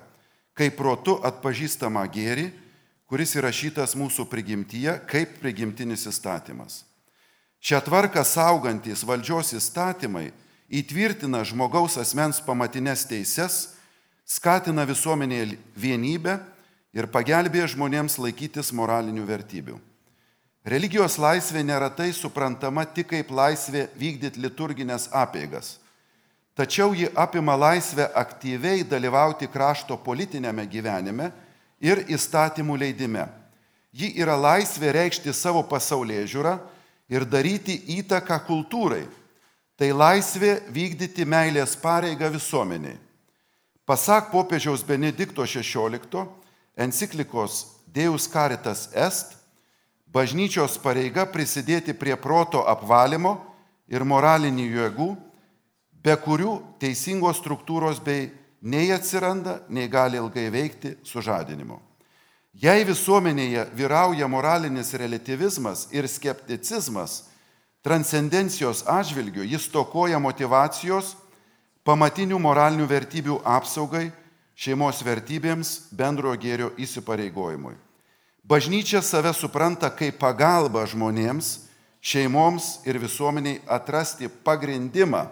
kaip 0.53 0.77
protu 0.77 1.17
atpažįstamą 1.25 2.05
gėrį, 2.13 2.51
kuris 3.13 3.35
įrašytas 3.37 3.93
mūsų 3.93 4.25
prigimtyje 4.25 4.95
kaip 5.05 5.35
prigimtinis 5.43 6.07
įstatymas. 6.09 6.79
Šią 7.61 7.83
tvarką 7.85 8.23
saugantis 8.25 9.03
valdžios 9.05 9.51
įstatymai 9.59 10.31
įtvirtina 10.73 11.43
žmogaus 11.45 11.99
asmens 12.01 12.41
pamatinės 12.41 13.05
teises, 13.11 13.59
skatina 14.25 14.87
visuomenėje 14.89 15.59
vienybę 15.77 16.39
ir 16.97 17.11
pagelbėja 17.13 17.69
žmonėms 17.75 18.17
laikytis 18.17 18.73
moralinių 18.73 19.29
vertybių. 19.29 19.77
Religijos 20.65 21.19
laisvė 21.21 21.67
neretai 21.69 22.15
suprantama 22.17 22.87
tik 22.89 23.13
kaip 23.13 23.29
laisvė 23.29 23.91
vykdyti 23.93 24.41
liturginės 24.41 25.11
apėgas. 25.13 25.75
Tačiau 26.57 26.97
ji 26.97 27.13
apima 27.13 27.61
laisvę 27.61 28.09
aktyviai 28.17 28.89
dalyvauti 28.89 29.53
krašto 29.53 30.01
politinėme 30.01 30.65
gyvenime 30.65 31.29
ir 31.83 32.05
įstatymų 32.07 32.79
leidime. 32.79 33.27
Ji 33.93 34.15
yra 34.23 34.39
laisvė 34.39 34.95
reikšti 34.97 35.35
savo 35.37 35.61
pasaulyje 35.69 36.25
žiūrą 36.33 36.55
ir 37.13 37.27
daryti 37.29 37.75
įtaką 37.99 38.39
kultūrai, 38.47 39.05
tai 39.77 39.91
laisvė 39.93 40.63
vykdyti 40.73 41.27
meilės 41.29 41.75
pareigą 41.77 42.31
visuomeniai. 42.33 42.97
Pasak 43.85 44.31
popiežiaus 44.31 44.85
Benedikto 44.87 45.43
XVI 45.43 46.23
enciklikos 46.79 47.67
Deus 47.93 48.29
Caritas 48.31 48.89
Est, 48.95 49.35
bažnyčios 50.07 50.79
pareiga 50.81 51.27
prisidėti 51.29 51.93
prie 51.93 52.15
proto 52.17 52.63
apvalimo 52.65 53.41
ir 53.91 54.07
moralinių 54.07 54.69
jėgų, 54.71 55.09
be 56.01 56.15
kurių 56.17 56.55
teisingos 56.81 57.43
struktūros 57.43 58.01
bei 58.01 58.31
nei 58.63 58.93
atsiranda, 58.93 59.61
nei 59.69 59.89
gali 59.89 60.17
ilgai 60.17 60.47
veikti 60.55 60.97
sužadinimu. 61.03 61.81
Jei 62.53 62.85
visuomenėje 62.85 63.67
vyrauja 63.75 64.29
moralinis 64.29 64.93
relativizmas 64.95 65.89
ir 65.91 66.07
skepticizmas, 66.07 67.25
transcendencijos 67.83 68.85
atžvilgiu 68.87 69.43
jis 69.43 69.67
tokoja 69.73 70.21
motivacijos 70.23 71.17
pamatinių 71.83 72.39
moralinių 72.39 72.87
vertybių 72.87 73.39
apsaugai, 73.43 74.13
šeimos 74.55 75.01
vertybėms, 75.03 75.89
bendrojo 75.91 76.39
gėrio 76.39 76.69
įsipareigojimui. 76.79 77.75
Bažnyčia 78.45 79.01
save 79.03 79.33
supranta 79.35 79.91
kaip 79.91 80.21
pagalba 80.21 80.85
žmonėms, 80.87 81.65
šeimoms 82.03 82.83
ir 82.87 83.01
visuomeniai 83.03 83.63
atrasti 83.67 84.29
pagrindimą 84.29 85.25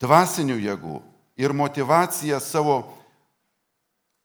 dvasinių 0.00 0.56
jėgų 0.60 1.02
ir 1.36 1.52
motivaciją 1.52 2.40
savo 2.40 2.76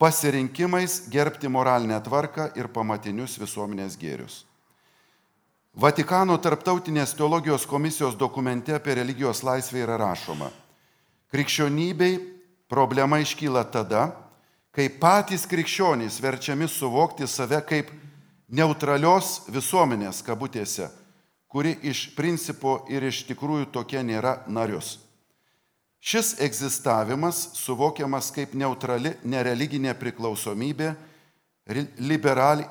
pasirinkimais 0.01 1.09
gerbti 1.09 1.49
moralinę 1.49 1.99
tvarką 2.01 2.47
ir 2.57 2.71
pamatinius 2.73 3.37
visuomenės 3.37 3.99
gėrius. 4.01 4.45
Vatikano 5.71 6.35
tarptautinės 6.41 7.13
teologijos 7.15 7.67
komisijos 7.69 8.17
dokumente 8.19 8.73
apie 8.75 8.95
religijos 8.97 9.43
laisvę 9.43 9.85
yra 9.85 9.99
rašoma. 10.01 10.49
Krikščionybei 11.31 12.17
problema 12.67 13.21
iškyla 13.21 13.63
tada, 13.71 14.09
kai 14.71 14.89
patys 14.89 15.45
krikščionys 15.47 16.19
verčiami 16.23 16.67
suvokti 16.67 17.27
save 17.27 17.61
kaip 17.67 17.93
neutralios 18.51 19.45
visuomenės 19.51 20.19
kabutėse, 20.27 20.89
kuri 21.47 21.77
iš 21.87 22.09
principo 22.15 22.81
ir 22.91 23.03
iš 23.07 23.23
tikrųjų 23.29 23.69
tokia 23.71 24.03
nėra 24.03 24.41
narius. 24.47 24.97
Šis 26.01 26.33
egzistavimas 26.41 27.51
suvokiamas 27.53 28.31
kaip 28.33 28.55
neutrali 28.57 29.13
nereliginė 29.21 29.93
priklausomybė 29.99 30.95
liberaliai, 32.01 32.65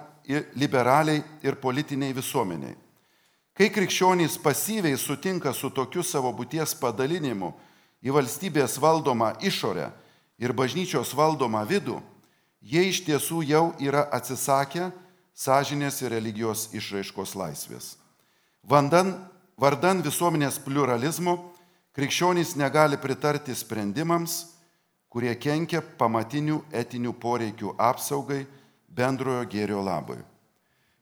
liberaliai 0.59 1.23
ir 1.47 1.55
politiniai 1.63 2.15
visuomeniai. 2.17 2.75
Kai 3.55 3.69
krikščionys 3.71 4.39
pasyviai 4.43 4.99
sutinka 4.99 5.53
su 5.55 5.71
tokiu 5.71 6.03
savo 6.03 6.33
būties 6.35 6.75
padalinimu 6.81 7.53
į 8.03 8.15
valstybės 8.17 8.79
valdomą 8.83 9.35
išorę 9.47 9.91
ir 10.41 10.55
bažnyčios 10.57 11.13
valdomą 11.15 11.63
vidų, 11.69 12.01
jie 12.61 12.83
iš 12.89 13.03
tiesų 13.07 13.45
jau 13.47 13.65
yra 13.79 14.07
atsisakę 14.11 14.91
sąžinės 15.37 16.03
ir 16.03 16.15
religijos 16.17 16.67
išraiškos 16.75 17.37
laisvės. 17.37 17.95
Vandan, 18.67 19.15
vardan 19.61 20.03
visuomenės 20.03 20.59
pluralizmo 20.65 21.50
krikščionys 21.97 22.55
negali 22.57 22.99
pritarti 23.01 23.55
sprendimams, 23.57 24.45
kurie 25.11 25.35
kenkia 25.35 25.83
pamatinių 25.99 26.61
etinių 26.73 27.15
poreikių 27.19 27.75
apsaugai 27.79 28.45
bendrojo 28.87 29.47
gėrio 29.51 29.83
labui. 29.83 30.21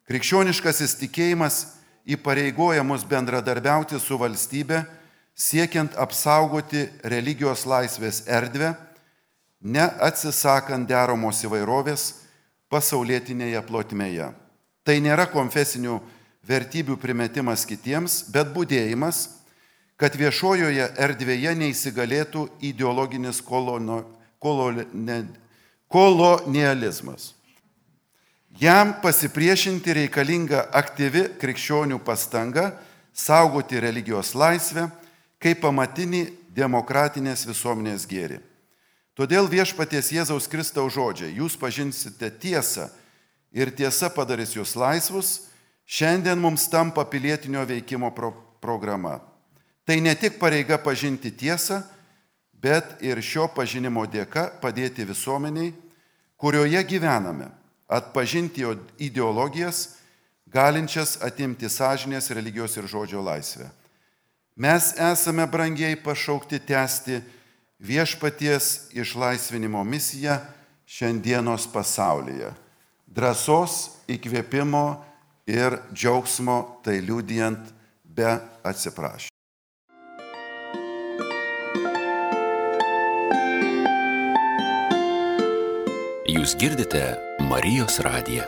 Krikščioniškas 0.08 0.80
įstikėjimas 0.86 1.58
įpareigoja 2.08 2.84
mus 2.84 3.04
bendradarbiauti 3.04 4.00
su 4.00 4.16
valstybe, 4.16 4.80
siekiant 5.36 5.92
apsaugoti 6.00 6.86
religijos 7.04 7.66
laisvės 7.68 8.22
erdvę, 8.24 8.72
neatsisakant 9.60 10.88
deramos 10.88 11.42
įvairovės 11.44 12.06
pasaulietinėje 12.72 13.60
plotmėje. 13.68 14.30
Tai 14.84 14.96
nėra 15.04 15.28
konfesinių 15.28 15.98
vertybių 16.48 16.96
primetimas 16.96 17.66
kitiems, 17.68 18.22
bet 18.32 18.48
būdėjimas, 18.54 19.37
kad 19.98 20.14
viešojoje 20.14 20.92
erdvėje 20.94 21.56
neįsigalėtų 21.58 22.44
ideologinis 22.62 23.40
kolono, 23.42 24.04
kolone, 24.38 25.24
kolonializmas. 25.90 27.32
Jam 28.58 28.94
pasipriešinti 29.02 29.94
reikalinga 30.04 30.68
aktyvi 30.74 31.26
krikščionių 31.38 31.98
pastanga 32.02 32.72
saugoti 33.14 33.80
religijos 33.82 34.32
laisvę 34.38 34.86
kaip 35.42 35.60
pamatinį 35.62 36.24
demokratinės 36.54 37.44
visuomenės 37.46 38.06
gėrį. 38.08 38.38
Todėl 39.18 39.50
viešpaties 39.50 40.12
Jėzaus 40.14 40.46
Kristaus 40.50 40.94
žodžiai, 40.94 41.34
jūs 41.34 41.58
pažinsite 41.58 42.30
tiesą 42.38 42.86
ir 43.50 43.72
tiesa 43.74 44.10
padarys 44.14 44.54
jūs 44.54 44.76
laisvus, 44.78 45.48
šiandien 45.86 46.38
mums 46.38 46.68
tampa 46.70 47.02
pilietinio 47.02 47.64
veikimo 47.66 48.12
pro 48.14 48.30
programa. 48.62 49.18
Tai 49.88 49.96
ne 50.04 50.12
tik 50.12 50.34
pareiga 50.36 50.76
pažinti 50.76 51.30
tiesą, 51.32 51.78
bet 52.52 52.98
ir 53.00 53.22
šio 53.24 53.46
pažinimo 53.48 54.02
dėka 54.04 54.50
padėti 54.60 55.06
visuomeniai, 55.08 55.70
kurioje 56.36 56.82
gyvename, 56.84 57.46
atpažinti 57.88 58.66
ideologijas, 59.00 59.94
galinčias 60.44 61.16
atimti 61.24 61.70
sąžinės, 61.72 62.28
religijos 62.36 62.76
ir 62.76 62.84
žodžio 62.84 63.22
laisvę. 63.24 63.70
Mes 64.60 64.90
esame 65.00 65.46
brangiai 65.48 65.96
pašaukti 65.96 66.60
tęsti 66.68 67.22
viešpaties 67.80 68.90
išlaisvinimo 68.92 69.80
misiją 69.88 70.36
šiandienos 70.84 71.64
pasaulyje. 71.72 72.52
Drąsos, 73.08 74.04
įkvėpimo 74.04 74.84
ir 75.48 75.80
džiaugsmo 75.94 76.60
tai 76.84 77.00
liūdijant 77.00 77.72
be 78.04 78.36
atsiprašymų. 78.68 79.27
Jūs 86.38 86.52
girdite 86.54 87.00
Marijos 87.42 87.96
radiją. 88.04 88.44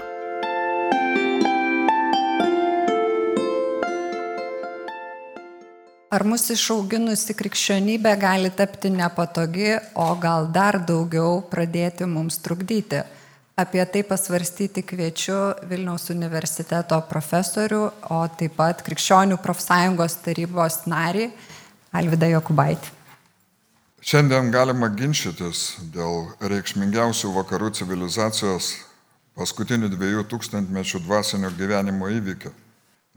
Ar 6.15 6.23
mūsų 6.23 6.55
išauginusi 6.55 7.35
krikščionybė 7.35 8.13
gali 8.21 8.53
tapti 8.55 8.93
nepatogi, 8.95 9.73
o 9.99 10.07
gal 10.23 10.47
dar 10.55 10.79
daugiau 10.87 11.41
pradėti 11.51 12.07
mums 12.07 12.39
trukdyti? 12.45 13.03
Apie 13.59 13.83
tai 13.91 14.05
pasvarstyti 14.07 14.87
kviečiu 14.87 15.41
Vilniaus 15.67 16.07
universiteto 16.15 17.01
profesorių, 17.11 17.83
o 18.07 18.21
taip 18.39 18.55
pat 18.61 18.87
Krikščionių 18.87 19.43
profsąjungos 19.43 20.21
tarybos 20.23 20.85
narį 20.87 21.27
Alvidą 21.91 22.31
Jokubaitį. 22.37 23.00
Šiandien 24.01 24.49
galima 24.49 24.89
ginčytis 24.97 25.75
dėl 25.93 26.31
reikšmingiausių 26.41 27.35
vakarų 27.35 27.69
civilizacijos 27.77 28.71
paskutinių 29.37 29.91
dviejų 29.93 30.25
tūkstantmečių 30.31 31.03
dvasinio 31.05 31.51
gyvenimo 31.59 32.09
įvykių. 32.09 32.55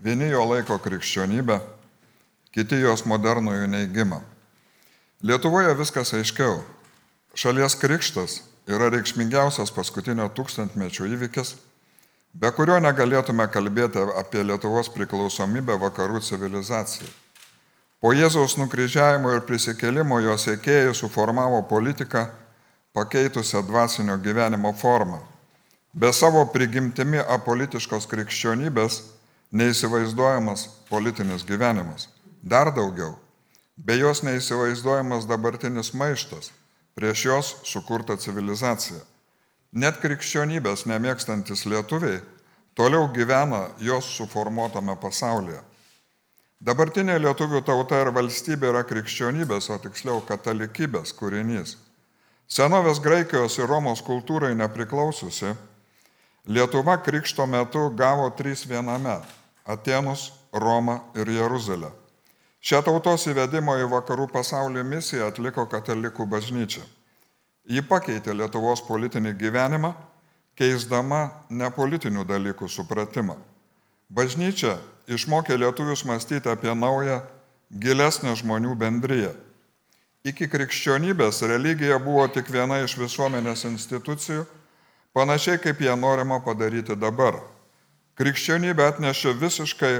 Vieni 0.04 0.28
jo 0.34 0.44
laiko 0.50 0.76
krikščionybę, 0.84 1.62
kiti 2.52 2.82
jos 2.84 3.06
modernųjų 3.08 3.72
neįgymą. 3.72 4.20
Lietuvoje 5.24 5.72
viskas 5.80 6.12
aiškiau. 6.20 6.60
Šalies 7.32 7.80
krikštas 7.80 8.42
yra 8.68 8.92
reikšmingiausias 8.92 9.72
paskutinio 9.72 10.28
tūkstantmečio 10.36 11.08
įvykis, 11.16 11.56
be 12.36 12.52
kurio 12.52 12.84
negalėtume 12.84 13.48
kalbėti 13.56 14.04
apie 14.20 14.44
Lietuvos 14.44 14.92
priklausomybę 14.92 15.80
vakarų 15.80 16.20
civilizacijai. 16.28 17.23
Po 18.04 18.12
Jėzaus 18.12 18.58
nukryžiavimo 18.60 19.30
ir 19.32 19.46
prisikėlimo 19.48 20.18
jo 20.20 20.34
sėkėjai 20.36 20.92
suformavo 20.92 21.62
politiką 21.70 22.26
pakeitusią 22.92 23.62
dvasinio 23.64 24.18
gyvenimo 24.26 24.74
formą. 24.76 25.22
Be 25.96 26.12
savo 26.12 26.42
prigimtimi 26.52 27.22
apolitiškos 27.38 28.10
krikščionybės 28.12 29.00
neįsivaizduojamas 29.56 30.66
politinis 30.92 31.48
gyvenimas. 31.48 32.10
Dar 32.44 32.74
daugiau, 32.76 33.16
be 33.78 33.96
jos 33.96 34.26
neįsivaizduojamas 34.28 35.24
dabartinis 35.32 35.94
maištas 35.96 36.52
prieš 37.00 37.26
jos 37.32 37.56
sukurtą 37.72 38.20
civilizaciją. 38.20 39.00
Net 39.72 40.04
krikščionybės 40.04 40.90
nemėgstantis 40.92 41.64
lietuviai 41.72 42.20
toliau 42.76 43.08
gyvena 43.16 43.70
jos 43.80 44.12
suformuotame 44.18 45.00
pasaulyje. 45.00 45.64
Dabartinė 46.64 47.18
lietuvių 47.20 47.60
tauta 47.68 47.98
ir 48.00 48.14
valstybė 48.16 48.70
yra 48.70 48.86
krikščionybės, 48.88 49.66
o 49.68 49.76
tiksliau 49.84 50.22
katalikybės 50.24 51.12
kūrinys. 51.18 51.74
Senovės 52.48 53.02
Graikijos 53.04 53.58
ir 53.60 53.68
Romos 53.68 54.00
kultūrai 54.06 54.54
nepriklausiusi, 54.56 55.52
Lietuva 56.48 56.98
krikšto 57.04 57.46
metu 57.48 57.90
gavo 57.96 58.30
trys 58.36 58.64
viename- 58.68 59.18
Atenus, 59.74 60.32
Romą 60.54 61.02
ir 61.16 61.28
Jeruzalę. 61.28 61.92
Šią 62.64 62.82
tautos 62.84 63.28
įvedimo 63.28 63.76
į 63.80 63.88
vakarų 63.92 64.30
pasaulio 64.32 64.84
misiją 64.84 65.28
atliko 65.28 65.66
katalikų 65.66 66.28
bažnyčia. 66.28 66.84
Ji 67.68 67.82
pakeitė 67.82 68.32
Lietuvos 68.36 68.82
politinį 68.88 69.36
gyvenimą, 69.36 69.94
keisdama 70.56 71.32
nepolitinių 71.50 72.24
dalykų 72.24 72.68
supratimą. 72.70 73.36
Bažnyčia 74.10 74.78
išmokė 75.08 75.58
lietuvius 75.58 76.06
mąstyti 76.06 76.50
apie 76.50 76.76
naują, 76.76 77.22
gilesnę 77.72 78.36
žmonių 78.36 78.76
bendryją. 78.76 79.34
Iki 80.24 80.48
krikščionybės 80.48 81.42
religija 81.50 81.98
buvo 82.00 82.28
tik 82.32 82.48
viena 82.48 82.80
iš 82.84 82.96
visuomenės 82.96 83.66
institucijų, 83.68 84.46
panašiai 85.14 85.60
kaip 85.60 85.82
ją 85.84 85.98
norima 86.00 86.40
padaryti 86.40 86.96
dabar. 86.96 87.42
Krikščionybė 88.16 88.86
atnešė 88.94 89.34
visiškai 89.42 89.94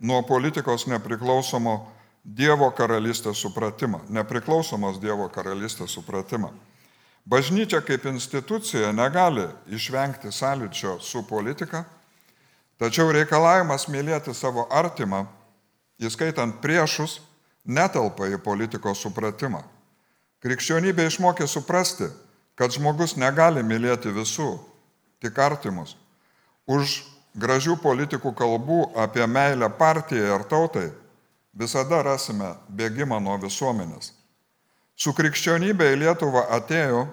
nuo 0.00 0.20
politikos 0.26 0.86
nepriklausomo 0.90 1.78
Dievo 2.20 2.68
karalystės 2.76 3.40
supratimą, 3.40 4.02
nepriklausomos 4.12 4.98
Dievo 5.00 5.30
karalystės 5.32 5.94
supratimą. 5.96 6.50
Bažnyčia 7.24 7.80
kaip 7.80 8.04
institucija 8.10 8.92
negali 8.92 9.46
išvengti 9.72 10.32
sąlyčio 10.32 10.98
su 11.00 11.22
politika, 11.24 11.84
Tačiau 12.80 13.10
reikalavimas 13.12 13.84
mylėti 13.92 14.32
savo 14.32 14.64
artimą, 14.72 15.26
įskaitant 16.00 16.62
priešus, 16.62 17.18
netelpa 17.68 18.30
į 18.32 18.38
politikos 18.40 19.02
supratimą. 19.04 19.60
Krikščionybė 20.40 21.04
išmokė 21.10 21.44
suprasti, 21.44 22.08
kad 22.56 22.72
žmogus 22.72 23.18
negali 23.20 23.60
mylėti 23.60 24.08
visų, 24.16 24.54
tik 25.20 25.36
artimus. 25.36 25.92
Už 26.64 27.02
gražių 27.36 27.76
politikų 27.82 28.32
kalbų 28.36 28.80
apie 28.96 29.26
meilę 29.28 29.68
partijai 29.76 30.32
ar 30.32 30.46
tautai 30.48 30.88
visada 31.52 32.00
rasime 32.06 32.54
bėgimą 32.68 33.20
nuo 33.20 33.36
visuomenės. 33.44 34.14
Su 34.96 35.12
krikščionybė 35.16 35.92
į 35.92 36.00
Lietuvą 36.06 36.46
atėjo 36.56 37.04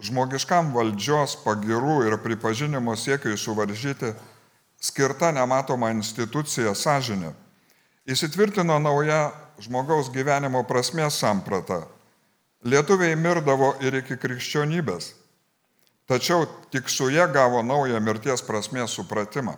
žmogiškam 0.00 0.72
valdžios 0.72 1.36
pagirų 1.44 2.06
ir 2.08 2.16
pripažinimo 2.24 2.96
siekiui 2.96 3.36
suvaržyti 3.36 4.14
skirta 4.80 5.30
nematoma 5.32 5.92
institucija 5.92 6.74
sąžinė, 6.74 7.34
įsitvirtino 8.08 8.78
nauja 8.80 9.30
žmogaus 9.60 10.08
gyvenimo 10.12 10.64
prasmės 10.64 11.20
samprata. 11.20 11.84
Lietuviai 12.64 13.16
mirdavo 13.16 13.74
ir 13.84 14.00
iki 14.00 14.16
krikščionybės, 14.20 15.12
tačiau 16.08 16.48
tik 16.72 16.88
su 16.92 17.08
jie 17.12 17.24
gavo 17.32 17.62
naują 17.64 18.00
mirties 18.00 18.42
prasmės 18.44 18.96
supratimą. 18.96 19.56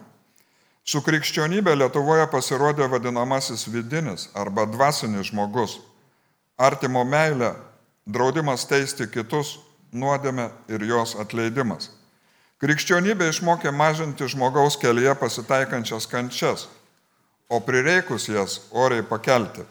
Su 0.83 0.99
krikščionybė 1.07 1.77
Lietuvoje 1.79 2.27
pasirodė 2.31 2.89
vadinamasis 2.91 3.69
vidinis 3.71 4.29
arba 4.35 4.67
dvasinis 4.67 5.31
žmogus, 5.31 5.79
artimo 6.59 7.05
meilė, 7.07 7.55
draudimas 8.07 8.67
teisti 8.67 9.07
kitus, 9.07 9.61
nuodėme 9.93 10.51
ir 10.69 10.83
jos 10.83 11.15
atleidimas. 11.15 11.91
Krikščionybė 12.63 13.27
išmokė 13.33 13.73
mažinti 13.75 14.29
žmogaus 14.31 14.77
kelyje 14.79 15.17
pasitaikančias 15.19 16.05
kančias, 16.07 16.69
o 17.51 17.59
prireikus 17.59 18.29
jas 18.31 18.61
oriai 18.71 19.03
pakelti. 19.03 19.65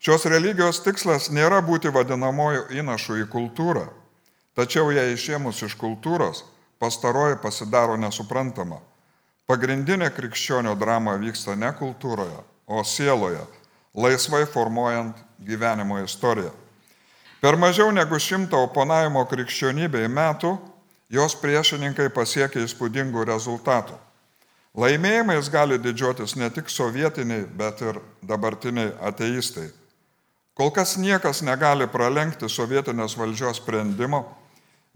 Šios 0.00 0.24
religijos 0.32 0.80
tikslas 0.80 1.28
nėra 1.28 1.60
būti 1.60 1.92
vadinamoju 1.92 2.70
įnašu 2.80 3.18
į 3.20 3.26
kultūrą, 3.34 3.84
tačiau 4.56 4.88
jei 4.96 5.12
išėmus 5.12 5.60
iš 5.68 5.76
kultūros, 5.76 6.40
pastaroji 6.80 7.36
pasidaro 7.44 8.00
nesuprantama. 8.00 8.80
Pagrindinė 9.44 10.08
krikščionio 10.16 10.72
drama 10.80 11.18
vyksta 11.20 11.52
ne 11.52 11.68
kultūroje, 11.76 12.40
o 12.64 12.80
sieloje, 12.80 13.44
laisvai 13.92 14.46
formuojant 14.48 15.20
gyvenimo 15.36 16.00
istoriją. 16.00 16.56
Per 17.44 17.60
mažiau 17.60 17.92
negu 17.92 18.16
šimtą 18.16 18.56
oponavimo 18.70 19.28
krikščionybei 19.28 20.08
metų 20.08 20.56
jos 21.12 21.36
priešininkai 21.36 22.08
pasiekė 22.14 22.64
įspūdingų 22.64 23.26
rezultatų. 23.28 23.98
Laimėjimais 24.72 25.50
gali 25.52 25.76
didžiuotis 25.76 26.32
ne 26.40 26.48
tik 26.50 26.70
sovietiniai, 26.72 27.44
bet 27.44 27.82
ir 27.84 28.00
dabartiniai 28.24 28.94
ateistai. 29.04 29.68
Kol 30.56 30.72
kas 30.72 30.96
niekas 30.96 31.42
negali 31.44 31.84
pralenkti 31.88 32.48
sovietinės 32.48 33.16
valdžios 33.20 33.60
sprendimo 33.60 34.24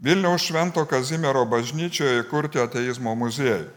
Vilniaus 0.01 0.43
Švento 0.45 0.83
Kazimiero 0.85 1.41
bažnyčioje 1.49 2.21
įkurti 2.21 2.61
ateizmo 2.61 3.15
muziejų. 3.17 3.69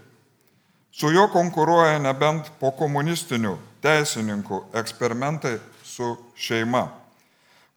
Su 0.92 1.09
juo 1.09 1.29
konkuruoja 1.33 2.00
nebent 2.03 2.50
po 2.61 2.72
komunistinių 2.76 3.55
teisininkų 3.81 4.59
eksperimentai 4.76 5.55
su 5.85 6.16
šeima. 6.37 7.00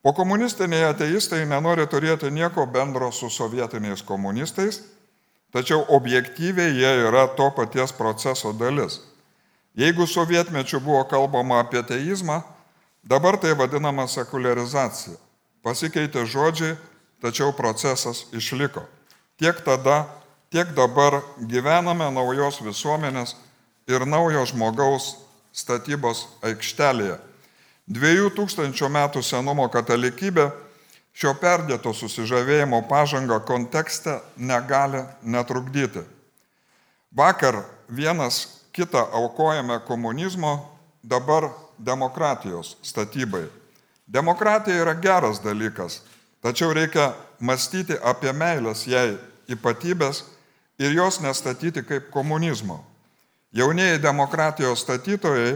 Po 0.04 0.12
komunistiniai 0.12 0.90
ateistai 0.92 1.46
nenori 1.48 1.86
turėti 1.88 2.28
nieko 2.28 2.66
bendro 2.68 3.08
su 3.16 3.30
sovietiniais 3.32 4.04
komunistais, 4.04 4.82
tačiau 5.56 5.86
objektyviai 5.96 6.76
jie 6.76 6.92
yra 7.08 7.24
to 7.38 7.48
paties 7.56 7.96
proceso 7.96 8.52
dalis. 8.52 9.00
Jeigu 9.80 10.04
sovietmečių 10.04 10.82
buvo 10.84 11.06
kalbama 11.08 11.62
apie 11.64 11.80
ateizmą, 11.80 12.42
dabar 13.00 13.40
tai 13.40 13.56
vadinama 13.56 14.04
sekularizacija. 14.12 15.16
Pasikeitė 15.64 16.28
žodžiai, 16.28 16.76
tačiau 17.24 17.56
procesas 17.56 18.26
išliko. 18.36 18.84
Tiek 19.40 19.64
tada, 19.64 20.04
tiek 20.52 20.76
dabar 20.76 21.22
gyvename 21.40 22.12
naujos 22.12 22.60
visuomenės 22.60 23.38
ir 23.88 24.04
naujo 24.04 24.44
žmogaus 24.52 25.14
statybos 25.56 26.28
aikštelėje. 26.44 27.22
Dviejų 27.88 28.30
tūkstančių 28.38 28.90
metų 28.90 29.24
senumo 29.24 29.66
katalikybė 29.70 30.50
šio 31.14 31.34
perdėto 31.42 31.94
susižavėjimo 31.94 32.84
pažanga 32.90 33.42
kontekste 33.44 34.20
negali 34.38 35.04
netrukdyti. 35.24 36.06
Vakar 37.12 37.64
vienas 37.90 38.64
kitą 38.74 39.04
aukojame 39.14 39.82
komunizmo, 39.88 40.56
dabar 41.04 41.52
demokratijos 41.78 42.78
statybai. 42.82 43.46
Demokratija 44.08 44.80
yra 44.82 44.96
geras 44.96 45.42
dalykas, 45.44 46.00
Tačiau 46.44 46.74
reikia 46.76 47.14
mąstyti 47.40 47.96
apie 48.04 48.34
meilės 48.36 48.82
jai 48.84 49.16
ypatybės 49.48 50.26
ir 50.76 50.92
jos 50.92 51.22
nestatyti 51.24 51.86
kaip 51.88 52.10
komunizmo. 52.12 52.82
Jaunieji 53.56 54.02
demokratijos 54.04 54.84
statytojai 54.84 55.54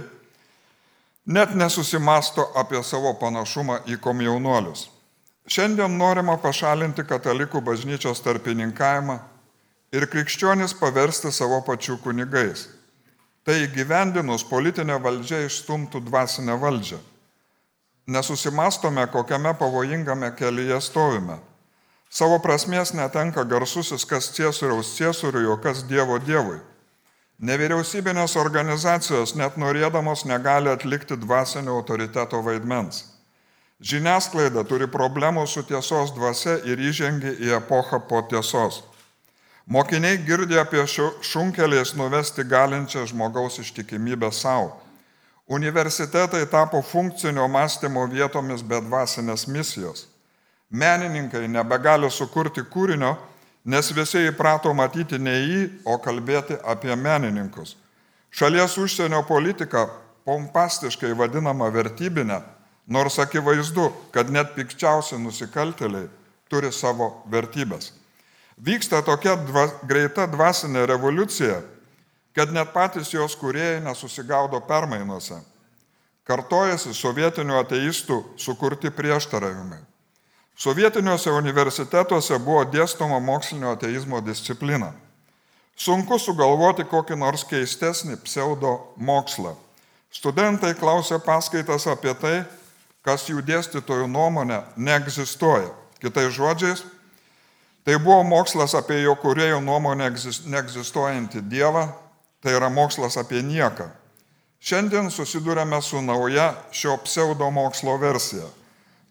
net 1.27 1.55
nesusimasto 1.55 2.47
apie 2.55 2.79
savo 2.83 3.11
panašumą 3.19 3.81
į 3.85 3.99
komjaunuolius. 4.01 4.87
Šiandien 5.47 5.93
norima 5.99 6.37
pašalinti 6.39 7.05
katalikų 7.07 7.61
bažnyčios 7.63 8.23
tarpininkavimą 8.23 9.19
ir 9.95 10.07
krikščionis 10.11 10.73
paversti 10.79 11.31
savo 11.31 11.61
pačių 11.67 11.99
kunigais. 12.03 12.65
Tai 13.47 13.59
įgyvendinus 13.67 14.43
politinė 14.47 14.97
valdžia 15.03 15.45
išstumtų 15.45 16.01
dvasinę 16.09 16.57
valdžią 16.59 16.99
nesusimastome, 18.07 19.07
kokiame 19.07 19.53
pavojingame 19.53 20.31
kelyje 20.35 20.81
stovime. 20.81 21.37
Savo 22.09 22.39
prasmės 22.39 22.93
netenka 22.95 23.43
garsusis, 23.43 24.05
kas 24.07 24.31
ciesoriaus 24.31 24.93
ciesoriui, 24.95 25.47
o 25.51 25.57
kas 25.59 25.83
Dievo 25.83 26.15
Dievui. 26.19 26.61
Nevyriausybinės 27.37 28.33
organizacijos 28.41 29.35
net 29.37 29.59
norėdamos 29.61 30.23
negali 30.25 30.71
atlikti 30.71 31.13
dvasinio 31.21 31.75
autoriteto 31.77 32.39
vaidmens. 32.41 33.03
Žiniasklaida 33.77 34.63
turi 34.65 34.87
problemų 34.89 35.43
su 35.45 35.61
tiesos 35.61 36.15
dvasia 36.15 36.55
ir 36.65 36.81
įžengia 36.81 37.35
į 37.37 37.51
epochą 37.59 37.99
po 38.09 38.23
tiesos. 38.25 38.81
Mokiniai 39.69 40.17
girdė 40.25 40.57
apie 40.63 40.81
šunkeliais 40.89 41.93
nuvesti 41.93 42.41
galinčią 42.41 43.05
žmogaus 43.11 43.59
ištikimybę 43.61 44.31
savo. 44.33 44.73
Universitetai 45.45 46.41
tapo 46.49 46.81
funkcinio 46.81 47.45
mąstymo 47.47 48.07
vietomis 48.09 48.65
be 48.65 48.81
dvasinės 48.81 49.45
misijos. 49.45 50.07
Menininkai 50.71 51.45
nebegali 51.47 52.09
sukurti 52.09 52.65
kūrinio, 52.65 53.13
nes 53.67 53.91
visi 53.91 54.23
įprato 54.29 54.71
matyti 54.73 55.19
ne 55.19 55.35
jį, 55.35 55.61
o 55.83 55.97
kalbėti 55.99 56.55
apie 56.63 56.95
menininkus. 56.95 57.75
Šalies 58.31 58.77
užsienio 58.79 59.19
politika 59.27 59.87
pompastiškai 60.27 61.11
vadinama 61.17 61.67
vertybinė, 61.73 62.39
nors 62.87 63.19
akivaizdu, 63.19 63.89
kad 64.15 64.31
net 64.31 64.53
pikčiausi 64.55 65.19
nusikaltėliai 65.19 66.07
turi 66.47 66.71
savo 66.71 67.11
vertybės. 67.31 67.91
Vyksta 68.57 69.03
tokia 69.05 69.35
dva, 69.35 69.67
greita 69.83 70.25
dvasinė 70.31 70.85
revoliucija, 70.87 71.59
kad 72.33 72.53
net 72.55 72.71
patys 72.73 73.11
jos 73.13 73.35
kuriejai 73.35 73.83
nesusigaudo 73.83 74.61
permainuose. 74.63 75.41
Kartojasi 76.27 76.95
sovietinių 76.95 77.59
ateistų 77.61 78.17
sukurti 78.39 78.91
prieštaravimai. 78.91 79.79
Sovietiniuose 80.57 81.31
universitetuose 81.31 82.39
buvo 82.41 82.63
dėstoma 82.65 83.19
mokslinio 83.21 83.75
ateizmo 83.75 84.21
disciplina. 84.25 84.91
Sunku 85.77 86.17
sugalvoti 86.17 86.87
kokį 86.89 87.19
nors 87.21 87.43
keistesnį 87.45 88.17
pseudo 88.25 88.73
mokslą. 88.97 89.53
Studentai 90.09 90.73
klausė 90.73 91.19
paskaitas 91.21 91.85
apie 91.87 92.15
tai, 92.17 92.41
kas 93.05 93.27
jų 93.29 93.43
dėstytojų 93.45 94.07
nuomonė 94.09 94.63
neegzistuoja. 94.75 95.69
Kitais 96.01 96.33
žodžiais, 96.33 96.81
tai 97.85 97.99
buvo 98.01 98.23
mokslas 98.25 98.73
apie 98.77 99.03
jo 99.03 99.13
kuriejų 99.21 99.61
nuomonę 99.61 100.09
neegzistuojantį 100.49 101.45
Dievą, 101.45 101.85
Tai 102.41 102.53
yra 102.53 102.69
mokslas 102.69 103.17
apie 103.17 103.41
nieką. 103.41 103.89
Šiandien 104.61 105.09
susidurėme 105.13 105.79
su 105.81 106.01
nauja 106.01 106.51
šio 106.71 106.97
pseudo 107.05 107.49
mokslo 107.53 107.97
versija. 108.01 108.45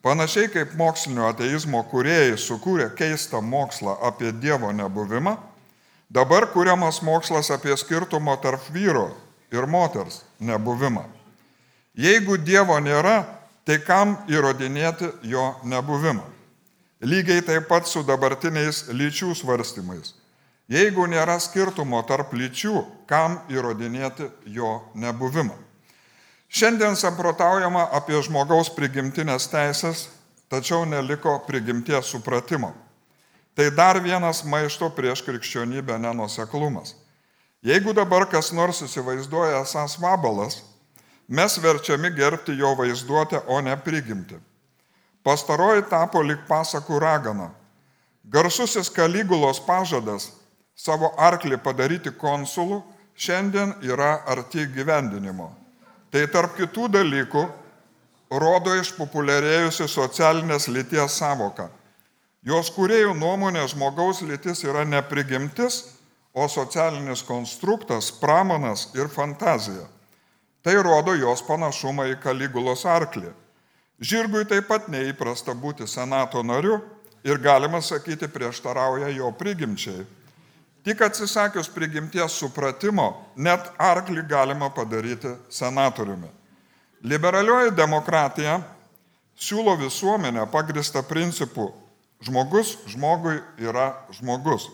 Panašiai 0.07 0.47
kaip 0.49 0.75
mokslinio 0.79 1.25
ateizmo 1.27 1.81
kuriejai 1.91 2.37
sukūrė 2.39 2.85
keistą 2.95 3.41
mokslą 3.43 3.97
apie 4.07 4.29
Dievo 4.31 4.69
nebuvimą, 4.71 5.33
dabar 6.15 6.47
kuriamas 6.53 7.01
mokslas 7.03 7.51
apie 7.51 7.75
skirtumo 7.75 8.37
tarp 8.39 8.69
vyro 8.71 9.09
ir 9.51 9.67
moters 9.67 10.21
nebuvimą. 10.39 11.03
Jeigu 11.99 12.39
Dievo 12.39 12.79
nėra, 12.79 13.17
tai 13.67 13.81
kam 13.83 14.15
įrodinėti 14.31 15.11
jo 15.27 15.49
nebuvimą? 15.67 16.23
Lygiai 17.03 17.43
taip 17.43 17.67
pat 17.67 17.91
su 17.91 18.07
dabartiniais 18.07 18.85
lyčių 18.95 19.35
svarstymais. 19.35 20.15
Jeigu 20.71 21.11
nėra 21.11 21.41
skirtumo 21.43 22.07
tarp 22.07 22.31
lyčių, 22.31 22.79
kam 23.11 23.41
įrodinėti 23.51 24.31
jo 24.55 24.77
nebuvimą? 24.95 25.66
Šiandien 26.57 26.95
samprotaujama 26.97 27.83
apie 27.93 28.17
žmogaus 28.25 28.71
prigimtinės 28.73 29.45
teisės, 29.53 30.07
tačiau 30.49 30.87
neliko 30.89 31.35
prigimties 31.45 32.09
supratimo. 32.09 32.71
Tai 33.53 33.67
dar 33.77 33.99
vienas 34.01 34.41
maišto 34.49 34.89
prieš 34.97 35.21
krikščionybę 35.27 35.99
nenuseklumas. 36.01 36.95
Jeigu 37.61 37.93
dabar 37.93 38.25
kas 38.33 38.55
nors 38.57 38.81
įsivaizduoja 38.87 39.59
esas 39.67 39.99
vabalas, 40.01 40.63
mes 41.29 41.59
verčiami 41.61 42.15
gerbti 42.17 42.57
jo 42.57 42.73
vaizduotę, 42.79 43.43
o 43.53 43.61
ne 43.61 43.77
prigimti. 43.77 44.41
Pastaroji 45.29 45.85
tapo 45.93 46.25
lik 46.25 46.49
pasakų 46.49 47.03
ragana. 47.05 47.51
Garsusis 48.25 48.89
Kaligulos 48.89 49.61
pažadas 49.61 50.31
savo 50.73 51.13
arklį 51.21 51.61
padaryti 51.61 52.17
konsulų 52.17 52.81
šiandien 53.13 53.77
yra 53.85 54.23
arti 54.25 54.65
gyvendinimo. 54.73 55.53
Tai 56.17 56.23
tarp 56.33 56.55
kitų 56.57 56.87
dalykų 56.89 57.43
rodo 58.41 58.73
išpopuliarėjusi 58.81 59.85
socialinės 59.85 60.65
lyties 60.73 61.19
savoka. 61.21 61.67
Jos 62.41 62.71
kuriejų 62.73 63.11
nuomonė 63.19 63.67
žmogaus 63.69 64.23
lytis 64.25 64.65
yra 64.65 64.87
ne 64.89 65.03
prigimtis, 65.05 65.83
o 66.33 66.47
socialinis 66.49 67.21
konstruktas, 67.21 68.09
pramonas 68.09 68.87
ir 68.97 69.13
fantazija. 69.13 69.85
Tai 70.65 70.79
rodo 70.89 71.13
jos 71.21 71.45
panašumą 71.45 72.09
į 72.15 72.17
Kaligulos 72.25 72.87
arklį. 72.89 73.35
Žirgui 74.01 74.49
taip 74.49 74.73
pat 74.73 74.89
neįprasta 74.89 75.53
būti 75.53 75.85
senato 75.85 76.41
nariu 76.41 76.81
ir 77.29 77.45
galima 77.45 77.83
sakyti 77.85 78.25
prieštarauja 78.25 79.13
jo 79.13 79.29
prigimčiai. 79.37 80.09
Tik 80.87 81.01
atsisakius 81.03 81.67
prigimties 81.75 82.37
supratimo, 82.39 83.09
net 83.35 83.73
arklį 83.83 84.23
galima 84.31 84.69
padaryti 84.71 85.33
senatoriumi. 85.51 86.29
Liberalioji 87.03 87.75
demokratija 87.75 88.61
siūlo 89.35 89.75
visuomenę 89.81 90.47
pagristą 90.53 91.03
principu 91.03 91.73
žmogus 92.23 92.77
žmogui 92.87 93.41
yra 93.59 93.91
žmogus. 94.15 94.71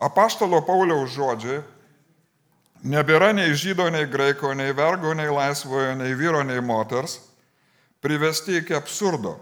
Apaštalo 0.00 0.60
Pauliaus 0.66 1.16
žodžiai 1.16 1.62
Nebėra 2.80 3.34
nei 3.36 3.52
žydo, 3.52 3.90
nei 3.92 4.06
graiko, 4.08 4.54
nei 4.56 4.72
vergo, 4.72 5.12
nei 5.12 5.28
laisvojo, 5.28 5.98
nei 6.00 6.14
vyro, 6.16 6.40
nei 6.48 6.62
moters, 6.64 7.18
privesti 8.00 8.56
iki 8.56 8.72
absurdo. 8.72 9.34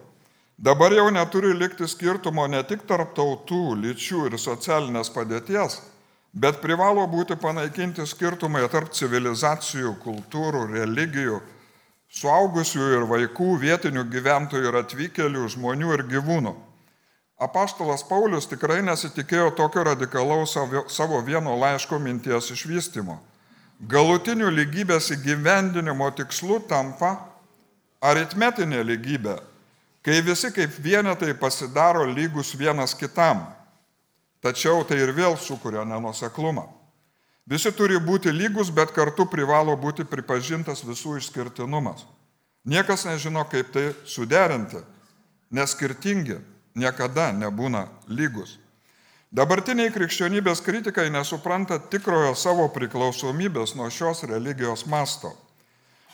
Dabar 0.58 0.90
jau 0.90 1.06
neturi 1.14 1.52
likti 1.54 1.86
skirtumo 1.86 2.48
ne 2.50 2.64
tik 2.66 2.82
tarp 2.88 3.12
tautų, 3.14 3.76
lyčių 3.78 4.24
ir 4.26 4.34
socialinės 4.42 5.12
padėties, 5.14 5.78
bet 6.38 6.60
privalo 6.62 7.02
būti 7.10 7.36
panaikinti 7.40 8.06
skirtumai 8.06 8.62
tarp 8.70 8.92
civilizacijų, 8.94 9.96
kultūrų, 10.04 10.66
religijų, 10.76 11.40
suaugusių 12.14 12.90
ir 12.94 13.06
vaikų, 13.10 13.50
vietinių 13.64 14.04
gyventojų 14.12 14.70
ir 14.70 14.78
atvykėlių, 14.84 15.48
žmonių 15.56 15.94
ir 15.96 16.04
gyvūnų. 16.12 16.54
Apaštalas 17.38 18.02
Paulius 18.06 18.48
tikrai 18.50 18.80
nesitikėjo 18.82 19.52
tokio 19.58 19.84
radikalaus 19.86 20.56
savo 20.90 21.20
vieno 21.22 21.54
laiško 21.58 21.98
minties 22.02 22.50
išvystymo. 22.54 23.18
Galutinių 23.90 24.48
lygybės 24.50 25.12
įgyvendinimo 25.14 26.08
tikslu 26.18 26.58
tampa 26.66 27.12
aritmetinė 28.02 28.82
lygybė, 28.86 29.36
kai 30.02 30.18
visi 30.26 30.50
kaip 30.54 30.74
vienetai 30.82 31.30
pasidaro 31.38 32.02
lygus 32.10 32.56
vienas 32.58 32.94
kitam. 32.98 33.44
Tačiau 34.42 34.84
tai 34.86 35.00
ir 35.02 35.12
vėl 35.16 35.36
sukuria 35.36 35.82
nenuseklumą. 35.88 36.68
Visi 37.48 37.72
turi 37.72 37.96
būti 37.98 38.30
lygus, 38.30 38.70
bet 38.70 38.92
kartu 38.92 39.24
privalo 39.26 39.74
būti 39.76 40.04
pripažintas 40.04 40.84
visų 40.84 41.16
išskirtinumas. 41.18 42.04
Niekas 42.68 43.06
nežino, 43.08 43.46
kaip 43.48 43.72
tai 43.72 43.90
suderinti, 44.04 44.82
nes 45.50 45.72
skirtingi 45.72 46.36
niekada 46.76 47.30
nebūna 47.32 47.86
lygus. 48.12 48.58
Dabartiniai 49.32 49.90
krikščionybės 49.92 50.62
kritikai 50.64 51.08
nesupranta 51.12 51.78
tikrojo 51.92 52.34
savo 52.36 52.68
priklausomybės 52.72 53.74
nuo 53.76 53.88
šios 53.92 54.22
religijos 54.28 54.86
masto. 54.88 55.34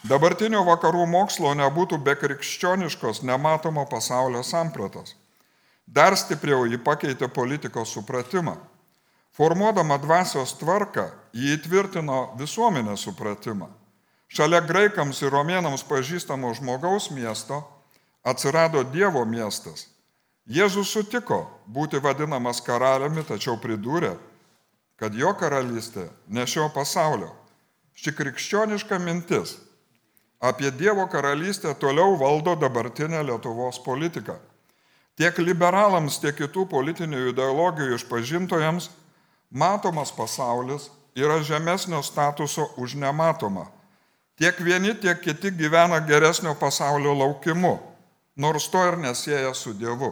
Dabartinio 0.05 0.65
vakarų 0.67 1.07
mokslo 1.11 1.53
nebūtų 1.59 2.01
be 2.05 2.17
krikščioniškos 2.21 3.23
nematomo 3.27 3.87
pasaulio 3.91 4.43
sampratos. 4.43 5.15
Dar 5.87 6.17
stipriau 6.17 6.65
jį 6.67 6.79
pakeitė 6.85 7.29
politikos 7.29 7.93
supratimą. 7.95 8.57
Formuodama 9.35 9.99
dvasios 9.99 10.55
tvarką, 10.61 11.09
jį 11.35 11.57
įtvirtino 11.59 12.37
visuomenės 12.39 13.05
supratimą. 13.09 13.69
Šalia 14.29 14.61
graikams 14.65 15.21
ir 15.23 15.35
romėnams 15.35 15.85
pažįstamo 15.87 16.53
žmogaus 16.55 17.11
miesto 17.11 17.61
atsirado 18.25 18.85
Dievo 18.85 19.25
miestas. 19.29 19.89
Jėzus 20.47 20.91
sutiko 20.93 21.45
būti 21.67 22.01
vadinamas 22.05 22.61
karaliumi, 22.65 23.25
tačiau 23.25 23.57
pridūrė, 23.61 24.15
kad 25.01 25.15
jo 25.15 25.33
karalystė 25.37 26.09
ne 26.29 26.47
šio 26.47 26.69
pasaulio. 26.75 27.31
Ši 27.95 28.13
krikščioniška 28.17 28.99
mintis 28.99 29.59
apie 30.41 30.71
Dievo 30.71 31.07
karalystę 31.09 31.75
toliau 31.81 32.19
valdo 32.21 32.57
dabartinę 32.57 33.23
Lietuvos 33.25 33.79
politiką. 33.85 34.37
Tiek 35.15 35.37
liberalams, 35.39 36.19
tiek 36.19 36.35
kitų 36.35 36.67
politinių 36.71 37.29
ideologijų 37.31 38.01
išpažintojams 38.01 38.89
matomas 39.55 40.11
pasaulis 40.11 40.89
yra 41.15 41.39
žemesnio 41.43 42.03
statuso 42.03 42.67
už 42.77 42.97
nematomą. 42.99 43.69
Tiek 44.35 44.59
vieni, 44.59 44.97
tiek 44.99 45.21
kiti 45.23 45.53
gyvena 45.55 46.01
geresnio 46.03 46.57
pasaulio 46.59 47.15
laukimu, 47.15 47.79
nors 48.37 48.67
to 48.69 48.83
ir 48.89 48.99
nesieja 48.99 49.55
su 49.55 49.71
Dievu. 49.79 50.11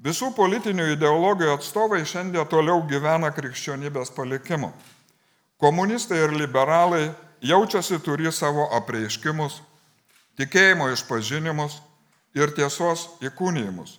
Visų 0.00 0.30
politinių 0.32 0.94
ideologijų 0.94 1.58
atstovai 1.58 2.00
šiandien 2.08 2.48
toliau 2.48 2.80
gyvena 2.88 3.28
krikščionybės 3.36 4.14
palikimu. 4.16 4.72
Komunistai 5.60 6.22
ir 6.24 6.32
liberalai 6.32 7.10
jaučiasi 7.44 8.00
turi 8.00 8.32
savo 8.32 8.64
apreiškimus, 8.80 9.60
tikėjimo 10.40 10.88
išpažinimus 10.94 11.82
ir 12.34 12.52
tiesos 12.54 13.08
įkūnyjimus. 13.24 13.98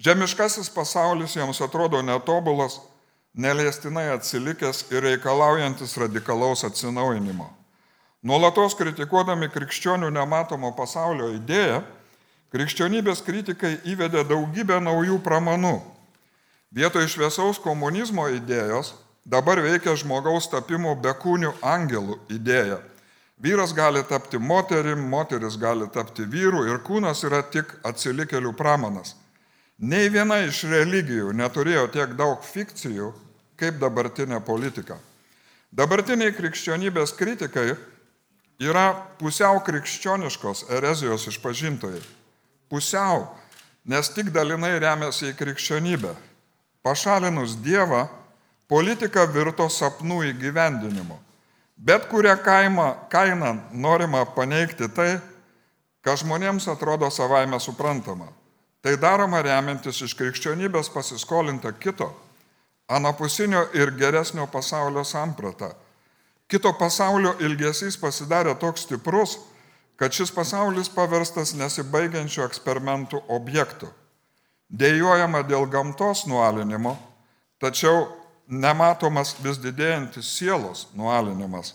Žemiškasis 0.00 0.70
pasaulis 0.72 1.36
jiems 1.36 1.60
atrodo 1.60 2.00
netobulas, 2.02 2.78
neleistinai 3.34 4.08
atsilikęs 4.14 4.86
ir 4.90 5.04
reikalaujantis 5.04 5.96
radikalaus 6.00 6.64
atsinaujinimo. 6.64 7.50
Nuolatos 8.22 8.74
kritikuodami 8.76 9.48
krikščionių 9.52 10.10
nematomo 10.12 10.72
pasaulio 10.76 11.30
idėją, 11.36 11.82
krikščionybės 12.52 13.22
kritikai 13.24 13.78
įvedė 13.88 14.26
daugybę 14.28 14.80
naujų 14.82 15.20
pramanų. 15.24 15.78
Vietoj 16.72 17.08
šviesaus 17.08 17.60
komunizmo 17.62 18.28
idėjos 18.32 18.92
dabar 19.24 19.62
veikia 19.64 19.94
žmogaus 19.96 20.50
tapimo 20.52 20.92
bekūnių 20.96 21.54
angelų 21.64 22.18
idėja. 22.32 22.80
Vyras 23.40 23.72
gali 23.72 24.02
tapti 24.04 24.38
moterim, 24.38 25.00
moteris 25.08 25.56
gali 25.56 25.88
tapti 25.88 26.26
vyru 26.28 26.66
ir 26.68 26.82
kūnas 26.84 27.24
yra 27.24 27.40
tik 27.42 27.72
atsilikėlių 27.88 28.52
pramanas. 28.56 29.14
Nei 29.80 30.10
viena 30.12 30.42
iš 30.44 30.66
religijų 30.68 31.32
neturėjo 31.32 31.86
tiek 31.94 32.12
daug 32.18 32.42
fikcijų 32.44 33.14
kaip 33.56 33.78
dabartinė 33.80 34.42
politika. 34.44 34.98
Dabartiniai 35.72 36.34
krikščionybės 36.36 37.14
kritikai 37.16 37.70
yra 38.60 38.84
pusiau 39.16 39.62
krikščioniškos 39.64 40.66
erezijos 40.76 41.24
išpažintojai. 41.32 42.02
Pusiau, 42.68 43.24
nes 43.88 44.12
tik 44.12 44.28
dalinai 44.34 44.74
remiasi 44.82 45.30
į 45.30 45.38
krikščionybę. 45.38 46.12
Pašalinus 46.84 47.56
Dievą, 47.64 48.04
politika 48.68 49.24
virto 49.24 49.68
sapnų 49.72 50.22
įgyvendinimu. 50.34 51.16
Bet 51.80 52.06
kurią 52.06 52.36
kaimą, 52.36 52.94
kainą 53.08 53.56
norima 53.72 54.26
paneigti 54.26 54.84
tai, 54.92 55.14
kas 56.04 56.20
žmonėms 56.20 56.68
atrodo 56.68 57.08
savaime 57.08 57.56
suprantama. 57.60 58.28
Tai 58.84 58.96
daroma 59.00 59.40
remiantis 59.44 60.02
iš 60.04 60.12
krikščionybės 60.16 60.92
pasiskolinta 60.92 61.72
kito, 61.72 62.10
anapusinio 62.88 63.66
ir 63.76 63.94
geresnio 63.96 64.44
pasaulio 64.52 65.04
samprata. 65.08 65.72
Kito 66.50 66.72
pasaulio 66.76 67.32
ilgesys 67.40 67.96
pasidarė 67.96 68.56
toks 68.60 68.84
stiprus, 68.84 69.38
kad 69.96 70.12
šis 70.12 70.32
pasaulis 70.36 70.88
paverstas 70.92 71.54
nesibaigiančių 71.56 72.44
eksperimentų 72.44 73.24
objektų. 73.28 73.88
Dėjojama 74.68 75.46
dėl 75.48 75.64
gamtos 75.68 76.26
nualinimo, 76.28 76.98
tačiau 77.60 78.04
nematomas 78.50 79.36
vis 79.40 79.58
didėjantis 79.62 80.28
sielos 80.36 80.88
nualinimas. 80.98 81.74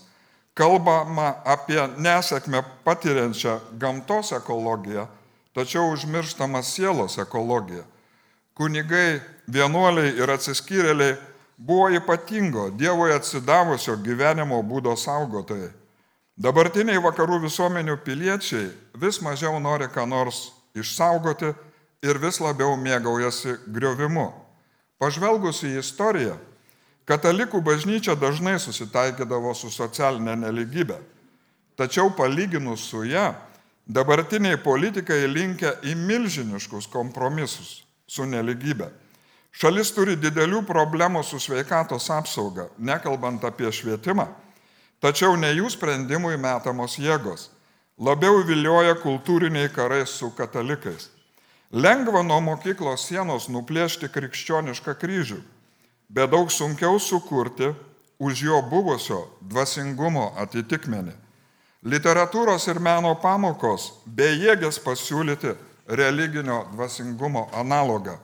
Kalbama 0.56 1.34
apie 1.44 1.80
nesėkmę 2.00 2.62
patiriančią 2.84 3.58
gamtos 3.80 4.32
ekologiją, 4.36 5.06
tačiau 5.56 5.90
užmirštama 5.92 6.62
sielos 6.64 7.18
ekologija. 7.20 7.84
Kunigai, 8.56 9.20
vienuoliai 9.52 10.14
ir 10.16 10.32
atsiskyrėliai 10.32 11.16
buvo 11.56 11.90
ypatingo 11.92 12.70
Dievui 12.72 13.12
atsidavusio 13.12 13.98
gyvenimo 14.00 14.62
būdo 14.64 14.96
saugotojai. 14.96 15.68
Dabartiniai 16.36 17.00
vakarų 17.00 17.42
visuomenių 17.46 17.96
piliečiai 18.04 18.68
vis 19.00 19.20
mažiau 19.24 19.60
nori 19.60 19.88
ką 19.92 20.04
nors 20.08 20.50
išsaugoti 20.76 21.52
ir 22.04 22.20
vis 22.20 22.40
labiau 22.40 22.76
mėgaujasi 22.76 23.56
griovimu. 23.72 24.28
Pažvelgus 25.00 25.62
į 25.64 25.78
istoriją, 25.80 26.36
Katalikų 27.06 27.60
bažnyčia 27.62 28.16
dažnai 28.18 28.56
susitaikydavo 28.58 29.52
su 29.54 29.70
socialinė 29.70 30.34
neligybė. 30.40 30.96
Tačiau 31.78 32.10
palyginus 32.10 32.88
su 32.90 33.04
ją, 33.06 33.28
dabartiniai 33.86 34.58
politikai 34.58 35.20
linkia 35.30 35.76
į 35.86 35.94
milžiniškus 35.94 36.90
kompromisus 36.90 37.84
su 38.10 38.26
neligybė. 38.26 38.90
Šalis 39.54 39.94
turi 39.94 40.18
didelių 40.18 40.64
problemų 40.66 41.22
su 41.24 41.38
sveikatos 41.40 42.10
apsauga, 42.10 42.66
nekalbant 42.76 43.44
apie 43.46 43.70
švietimą, 43.70 44.26
tačiau 45.00 45.38
ne 45.38 45.54
jų 45.54 45.70
sprendimui 45.78 46.34
metamos 46.36 46.98
jėgos. 46.98 47.52
Labiau 48.02 48.42
vilioja 48.44 48.98
kultūriniai 48.98 49.70
karai 49.72 50.02
su 50.10 50.34
katalikais. 50.34 51.12
Lengva 51.70 52.26
nuo 52.26 52.42
mokyklos 52.42 53.06
sienos 53.06 53.46
nuplėšti 53.48 54.10
krikščionišką 54.10 54.98
kryžių 54.98 55.38
bet 56.08 56.30
daug 56.30 56.50
sunkiau 56.52 56.98
sukurti 57.00 57.72
už 58.18 58.42
jo 58.42 58.60
buvusio 58.70 59.26
dvasingumo 59.40 60.32
atitikmenį. 60.40 61.14
Literatūros 61.86 62.66
ir 62.70 62.80
meno 62.82 63.12
pamokos 63.22 63.92
bejėgės 64.06 64.80
pasiūlyti 64.82 65.52
religinio 65.86 66.64
dvasingumo 66.72 67.46
analogą. 67.54 68.16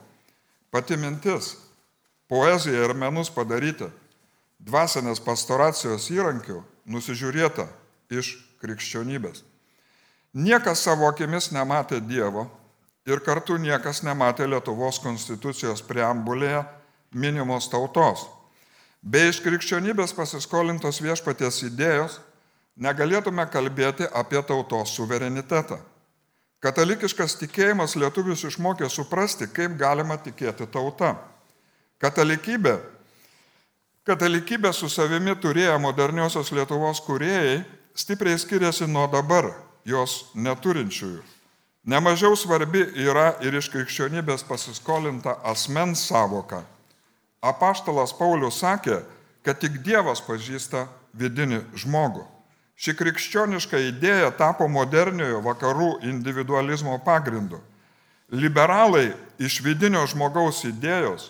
Pati 0.71 0.97
mintis- 0.97 1.55
poeziją 2.31 2.89
ir 2.89 2.93
menus 2.93 3.29
padaryti 3.29 3.87
dvasinės 4.59 5.19
pastoracijos 5.19 6.09
įrankių 6.09 6.63
nusižiūrėta 6.87 7.67
iš 8.09 8.37
krikščionybės. 8.61 9.43
Niekas 10.33 10.79
savo 10.79 11.07
akimis 11.07 11.51
nematė 11.51 12.01
Dievo 12.01 12.47
ir 13.05 13.19
kartu 13.19 13.57
niekas 13.57 14.01
nematė 14.03 14.47
Lietuvos 14.49 14.99
konstitucijos 14.99 15.81
preambulėje 15.81 16.65
minimos 17.13 17.69
tautos. 17.71 18.27
Be 19.03 19.25
iš 19.27 19.41
krikščionybės 19.43 20.13
pasiskolintos 20.15 21.01
viešpaties 21.03 21.65
idėjos 21.67 22.21
negalėtume 22.79 23.43
kalbėti 23.51 24.07
apie 24.15 24.39
tautos 24.47 24.93
suverenitetą. 24.95 25.81
Katalikiškas 26.63 27.35
tikėjimas 27.41 27.97
lietuvius 27.99 28.45
išmokė 28.47 28.87
suprasti, 28.87 29.49
kaip 29.51 29.75
galima 29.75 30.15
tikėti 30.15 30.63
tauta. 30.71 31.17
Katalikybė, 31.99 32.77
katalikybė 34.07 34.71
su 34.71 34.87
savimi 34.87 35.35
turėję 35.35 35.75
moderniosios 35.83 36.53
Lietuvos 36.55 37.03
kuriejai 37.03 37.65
stipriai 37.95 38.39
skiriasi 38.39 38.87
nuo 38.87 39.09
dabar 39.11 39.51
jos 39.83 40.31
neturinčiųjų. 40.35 41.19
Nemažiau 41.83 42.37
svarbi 42.39 42.85
yra 43.03 43.33
ir 43.43 43.59
iš 43.59 43.67
krikščionybės 43.73 44.47
pasiskolinta 44.47 45.35
asmens 45.43 46.07
savoka 46.07 46.63
Apaštalas 47.43 48.13
Paulius 48.15 48.61
sakė, 48.63 49.01
kad 49.43 49.59
tik 49.59 49.81
Dievas 49.83 50.23
pažįsta 50.23 50.87
vidinį 51.19 51.59
žmogų. 51.75 52.23
Ši 52.79 52.95
krikščioniška 52.97 53.79
idėja 53.91 54.31
tapo 54.35 54.65
moderniojo 54.71 55.43
vakarų 55.43 55.91
individualizmo 56.09 56.95
pagrindu. 57.05 57.59
Liberalai 58.33 59.11
iš 59.37 59.59
vidinio 59.61 60.01
žmogaus 60.09 60.63
idėjos 60.65 61.29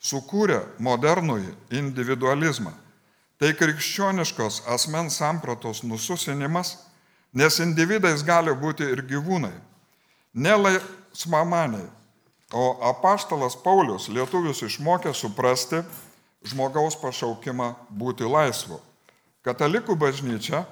sukūrė 0.00 0.62
modernųjį 0.78 1.50
individualizmą. 1.80 2.72
Tai 3.38 3.52
krikščioniškos 3.54 4.62
asmens 4.70 5.18
sampratos 5.20 5.84
nususinimas, 5.86 6.76
nes 7.34 7.60
individais 7.62 8.24
gali 8.26 8.54
būti 8.54 8.86
ir 8.86 9.04
gyvūnai. 9.06 9.54
Nelaisvamaniai, 10.34 11.86
O 12.52 12.78
apaštalas 12.90 13.58
Paulius 13.60 14.08
lietuvius 14.08 14.62
išmokė 14.64 15.12
suprasti 15.12 15.82
žmogaus 16.48 16.96
pašaukimą 16.96 17.74
būti 17.92 18.24
laisvu. 18.24 18.78
Katalikų 19.44 19.96
bažnyčia 20.00 20.64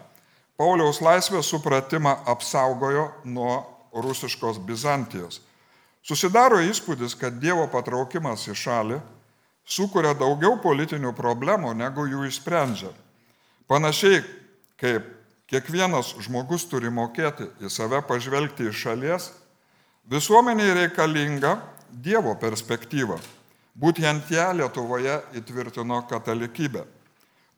Pauliaus 0.56 1.02
laisvės 1.04 1.50
supratimą 1.52 2.14
apsaugojo 2.32 3.10
nuo 3.28 3.58
rusiškos 3.92 4.56
Bizantijos. 4.64 5.42
Susidaro 6.00 6.62
įspūdis, 6.64 7.16
kad 7.18 7.36
Dievo 7.42 7.66
patraukimas 7.68 8.46
į 8.48 8.54
šalį 8.56 9.00
sukuria 9.66 10.14
daugiau 10.16 10.56
politinių 10.62 11.12
problemų, 11.18 11.74
negu 11.76 12.06
jų 12.08 12.24
išsprendžia. 12.30 12.92
Panašiai 13.68 14.22
kaip 14.80 15.08
kiekvienas 15.50 16.14
žmogus 16.22 16.64
turi 16.70 16.88
mokėti 16.88 17.50
į 17.60 17.70
save 17.72 18.00
pažvelgti 18.06 18.70
iš 18.70 18.84
šalies, 18.86 19.28
Visuomeniai 20.10 20.74
reikalinga 20.74 21.56
Dievo 21.90 22.36
perspektyva. 22.38 23.16
Būtent 23.74 24.28
ją 24.30 24.52
Lietuvoje 24.54 25.16
įtvirtino 25.34 25.98
katalikybė. 26.06 26.84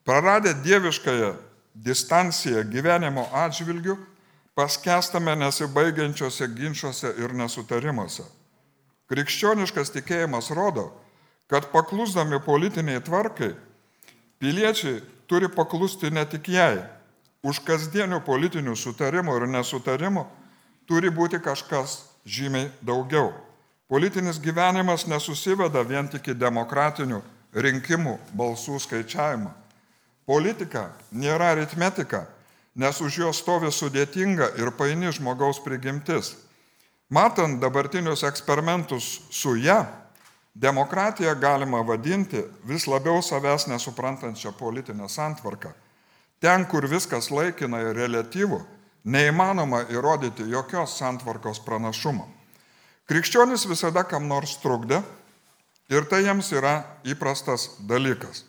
Praradę 0.00 0.54
dieviškąją 0.64 1.34
distanciją 1.76 2.62
gyvenimo 2.72 3.26
atžvilgių, 3.36 3.98
paskestame 4.56 5.36
nesibaigiančiose 5.36 6.48
ginčiuose 6.56 7.12
ir 7.20 7.36
nesutarimuose. 7.36 8.24
Krikščioniškas 9.12 9.92
tikėjimas 10.00 10.48
rodo, 10.56 10.88
kad 11.52 11.68
paklusdami 11.68 12.40
politiniai 12.48 13.04
tvarkai, 13.04 13.52
piliečiai 14.40 15.02
turi 15.28 15.52
paklusti 15.52 16.08
ne 16.08 16.24
tik 16.24 16.48
jai. 16.48 16.80
Už 17.44 17.60
kasdienių 17.68 18.24
politinių 18.24 18.72
sutarimų 18.72 19.36
ir 19.36 19.50
nesutarimų 19.52 20.24
turi 20.88 21.12
būti 21.12 21.44
kažkas 21.44 22.08
žymiai 22.28 22.68
daugiau. 22.84 23.32
Politinis 23.88 24.36
gyvenimas 24.40 25.06
nesusiveda 25.08 25.80
vien 25.80 26.08
tik 26.12 26.28
į 26.28 26.36
demokratinių 26.36 27.22
rinkimų 27.56 28.18
balsų 28.36 28.76
skaičiavimą. 28.84 29.54
Politika 30.28 30.90
nėra 31.08 31.54
aritmetika, 31.54 32.26
nes 32.76 33.00
už 33.00 33.22
jo 33.22 33.30
stovi 33.32 33.70
sudėtinga 33.72 34.52
ir 34.60 34.68
paini 34.76 35.08
žmogaus 35.16 35.62
prigimtis. 35.64 36.34
Matant 37.08 37.56
dabartinius 37.62 38.26
eksperimentus 38.28 39.22
su 39.32 39.54
ją, 39.56 39.80
demokratiją 40.52 41.32
galima 41.40 41.80
vadinti 41.80 42.42
vis 42.68 42.84
labiau 42.84 43.22
savęs 43.24 43.70
nesuprantančią 43.72 44.52
politinę 44.52 45.08
santvarką. 45.08 45.72
Ten, 46.38 46.66
kur 46.68 46.84
viskas 46.84 47.30
laikina 47.32 47.80
ir 47.80 47.96
relatyvu, 47.96 48.60
neįmanoma 49.08 49.86
įrodyti 49.92 50.46
jokios 50.52 50.98
santvarkos 51.00 51.62
pranašumo. 51.64 52.26
Krikščionis 53.08 53.64
visada 53.68 54.04
kam 54.04 54.28
nors 54.28 54.58
trukdė 54.60 55.00
ir 55.88 56.04
tai 56.10 56.22
jiems 56.26 56.52
yra 56.52 56.82
įprastas 57.08 57.70
dalykas. 57.88 58.44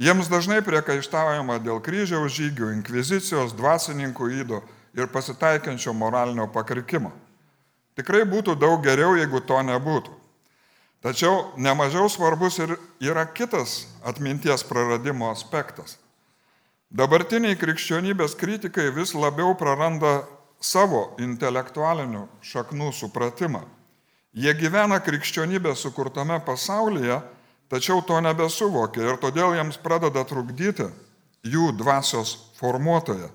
Jiems 0.00 0.30
dažnai 0.32 0.62
priekaištaujama 0.64 1.58
dėl 1.60 1.82
kryžiaus 1.84 2.32
žygių, 2.32 2.70
inkvizicijos, 2.78 3.52
dvasininkų 3.58 4.30
įdo 4.40 4.62
ir 4.96 5.10
pasitaikiančio 5.12 5.92
moralinio 5.92 6.46
pakrikimo. 6.54 7.10
Tikrai 7.98 8.22
būtų 8.24 8.54
daug 8.56 8.80
geriau, 8.84 9.16
jeigu 9.18 9.42
to 9.44 9.58
nebūtų. 9.66 10.14
Tačiau 11.04 11.50
nemažiau 11.56 12.08
svarbus 12.12 12.58
ir 12.60 12.76
yra 13.00 13.26
kitas 13.26 13.86
atminties 14.04 14.64
praradimo 14.68 15.30
aspektas. 15.32 15.98
Dabartiniai 16.90 17.54
krikščionybės 17.54 18.32
kritikai 18.34 18.88
vis 18.90 19.12
labiau 19.14 19.52
praranda 19.54 20.24
savo 20.58 21.12
intelektualinių 21.22 22.24
šaknų 22.42 22.88
supratimą. 22.98 23.60
Jie 24.34 24.50
gyvena 24.58 24.96
krikščionybės 24.98 25.84
sukurtame 25.84 26.40
pasaulyje, 26.42 27.20
tačiau 27.70 28.02
to 28.02 28.16
nebesuvokia 28.18 29.04
ir 29.06 29.20
todėl 29.22 29.54
jiems 29.54 29.78
pradeda 29.78 30.24
trukdyti 30.26 30.88
jų 31.46 31.68
dvasios 31.78 32.32
formuotoja. 32.58 33.28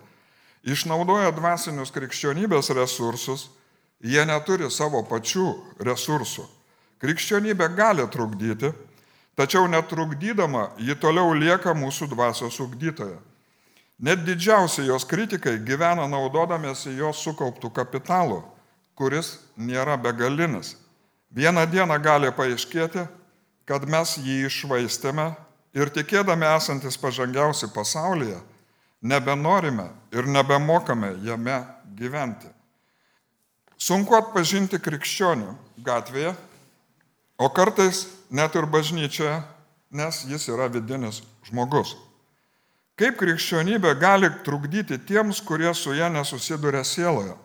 Išnaudoja 0.68 1.32
dvasinius 1.38 1.94
krikščionybės 1.96 2.74
resursus, 2.76 3.46
jie 4.04 4.26
neturi 4.28 4.68
savo 4.68 5.00
pačių 5.08 5.46
resursų. 5.80 6.44
Krikščionybė 7.00 7.72
gali 7.80 8.04
trukdyti, 8.12 8.74
tačiau 9.40 9.64
netrukdydama 9.72 10.74
ji 10.76 11.00
toliau 11.00 11.32
lieka 11.32 11.72
mūsų 11.72 12.10
dvasios 12.12 12.60
ugdytoja. 12.60 13.16
Net 14.00 14.26
didžiausi 14.28 14.84
jos 14.90 15.06
kritikai 15.08 15.56
gyvena 15.64 16.04
naudodamėsi 16.12 16.98
jos 16.98 17.22
sukauptų 17.24 17.72
kapitalų, 17.72 18.42
kuris 18.96 19.38
nėra 19.56 19.96
begalinis. 19.96 20.76
Vieną 21.32 21.64
dieną 21.72 21.96
gali 22.04 22.32
paaiškėti, 22.36 23.06
kad 23.68 23.88
mes 23.88 24.18
jį 24.20 24.46
išvaistėme 24.50 25.30
ir 25.76 25.92
tikėdami 25.96 26.48
esantis 26.56 27.00
pažangiausi 27.00 27.72
pasaulyje, 27.76 28.38
nebenorime 29.02 29.88
ir 30.12 30.28
nebemokame 30.28 31.16
jame 31.24 31.62
gyventi. 31.96 32.52
Sunku 33.80 34.16
atpažinti 34.16 34.80
krikščionių 34.80 35.56
gatvėje, 35.84 36.36
o 37.40 37.48
kartais 37.52 38.06
net 38.32 38.56
ir 38.56 38.68
bažnyčioje, 38.68 39.40
nes 39.92 40.24
jis 40.28 40.48
yra 40.52 40.68
vidinis 40.72 41.22
žmogus. 41.48 41.96
Kaip 42.96 43.18
krikščionybė 43.20 43.96
gali 44.00 44.30
trukdyti 44.46 44.98
tiems, 45.04 45.42
kurie 45.44 45.74
su 45.76 45.94
ją 45.94 46.08
nesusiduria 46.14 46.84
sieloje? 46.84 47.36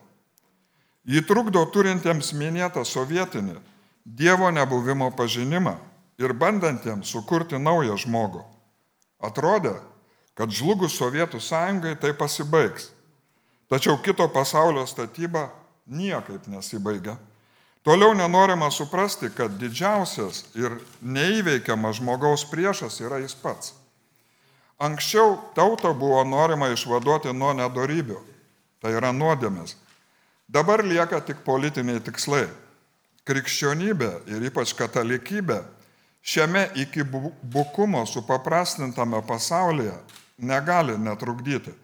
Ji 1.03 1.23
trukdo 1.27 1.65
turintiems 1.73 2.31
minėtą 2.37 2.85
sovietinį 2.87 3.57
Dievo 4.05 4.49
nebuvimo 4.51 5.11
pažinimą 5.13 5.75
ir 6.17 6.33
bandantiems 6.33 7.11
sukurti 7.13 7.59
naują 7.59 7.97
žmogų. 8.01 8.41
Atrodė, 9.21 9.75
kad 10.33 10.49
žlugus 10.49 10.95
Sovietų 10.97 11.37
sąjungai 11.37 11.93
tai 12.01 12.13
pasibaigs. 12.17 12.89
Tačiau 13.69 13.99
kito 14.01 14.25
pasaulio 14.33 14.87
statyba 14.89 15.51
niekaip 15.85 16.47
nesibaigia. 16.49 17.17
Toliau 17.85 18.13
nenorima 18.17 18.71
suprasti, 18.71 19.29
kad 19.29 19.53
didžiausias 19.61 20.45
ir 20.57 20.79
neįveikiamas 21.01 22.01
žmogaus 22.01 22.45
priešas 22.49 22.99
yra 23.05 23.21
jis 23.21 23.37
pats. 23.37 23.73
Anksčiau 24.81 25.37
tautą 25.53 25.93
buvo 25.93 26.23
norima 26.25 26.71
išvaduoti 26.73 27.29
nuo 27.37 27.51
nedorybių, 27.53 28.17
tai 28.81 28.95
yra 28.97 29.11
nuodėmės. 29.13 29.75
Dabar 30.49 30.81
lieka 30.81 31.19
tik 31.21 31.43
politiniai 31.45 32.01
tikslai. 32.01 32.47
Krikščionybė 33.29 34.09
ir 34.33 34.47
ypač 34.49 34.73
katalikybė 34.73 35.59
šiame 36.25 36.65
iki 36.81 37.05
bukumo 37.05 38.01
supaprastintame 38.09 39.21
pasaulyje 39.27 39.93
negali 40.41 40.97
netrukdyti. 40.97 41.75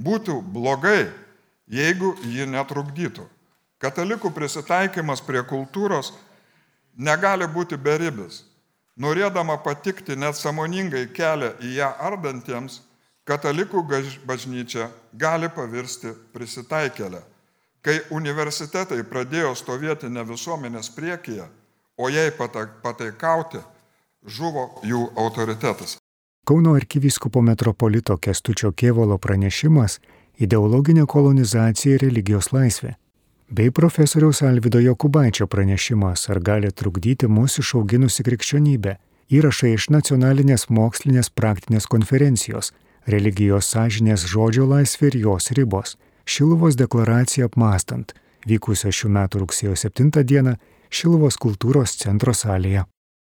Būtų 0.00 0.40
blogai, 0.40 1.10
jeigu 1.68 2.14
ji 2.24 2.48
netrukdytų. 2.48 3.26
Katalikų 3.78 4.32
prisitaikymas 4.34 5.20
prie 5.22 5.44
kultūros 5.44 6.14
negali 6.96 7.46
būti 7.46 7.76
beribis 7.76 8.40
norėdama 8.98 9.58
patikti 9.62 10.16
net 10.16 10.36
samoningai 10.36 11.06
kelią 11.14 11.54
į 11.62 11.74
ją 11.78 11.88
ardantiems, 12.10 12.80
katalikų 13.28 13.84
bažnyčia 14.26 14.90
gali 15.12 15.48
pavirsti 15.48 16.14
prisitaikėlę. 16.34 17.22
Kai 17.82 18.00
universitetai 18.10 19.04
pradėjo 19.06 19.54
stovėti 19.54 20.10
ne 20.10 20.24
visuomenės 20.26 20.90
priekyje, 20.96 21.46
o 21.96 22.08
jai 22.10 22.28
pataikauti, 22.82 23.62
žuvo 24.26 24.80
jų 24.82 25.08
autoritetas. 25.16 25.96
Kauno 26.48 26.74
arkivyskupo 26.74 27.42
metropolito 27.44 28.16
Kestučio 28.16 28.72
Kievalo 28.72 29.18
pranešimas 29.18 30.00
Ideologinė 30.38 31.04
kolonizacija 31.06 31.96
ir 31.96 32.04
religijos 32.06 32.52
laisvė 32.54 32.94
bei 33.50 33.70
profesoriaus 33.70 34.42
Alvido 34.42 34.80
Jokubaičio 34.80 35.46
pranešimas 35.46 36.28
Ar 36.28 36.40
gali 36.40 36.70
trukdyti 36.70 37.28
mūsų 37.28 37.64
išauginusi 37.64 38.24
krikščionybė. 38.26 38.98
Įrašai 39.28 39.72
iš 39.76 39.88
nacionalinės 39.92 40.68
mokslinės 40.68 41.30
praktinės 41.30 41.88
konferencijos 41.88 42.72
Religijos 43.08 43.70
sąžinės 43.72 44.26
žodžio 44.28 44.66
laisvė 44.68 45.12
ir 45.12 45.16
jos 45.24 45.50
ribos. 45.56 45.96
Šiluvos 46.28 46.76
deklaraciją 46.76 47.48
apmastant 47.48 48.12
vykusio 48.48 48.92
šių 48.92 49.14
metų 49.16 49.44
rugsėjo 49.44 49.76
7 49.76 50.24
dieną 50.24 50.54
Šiluvos 50.90 51.40
kultūros 51.40 51.96
centro 52.00 52.36
salėje. 52.36 52.84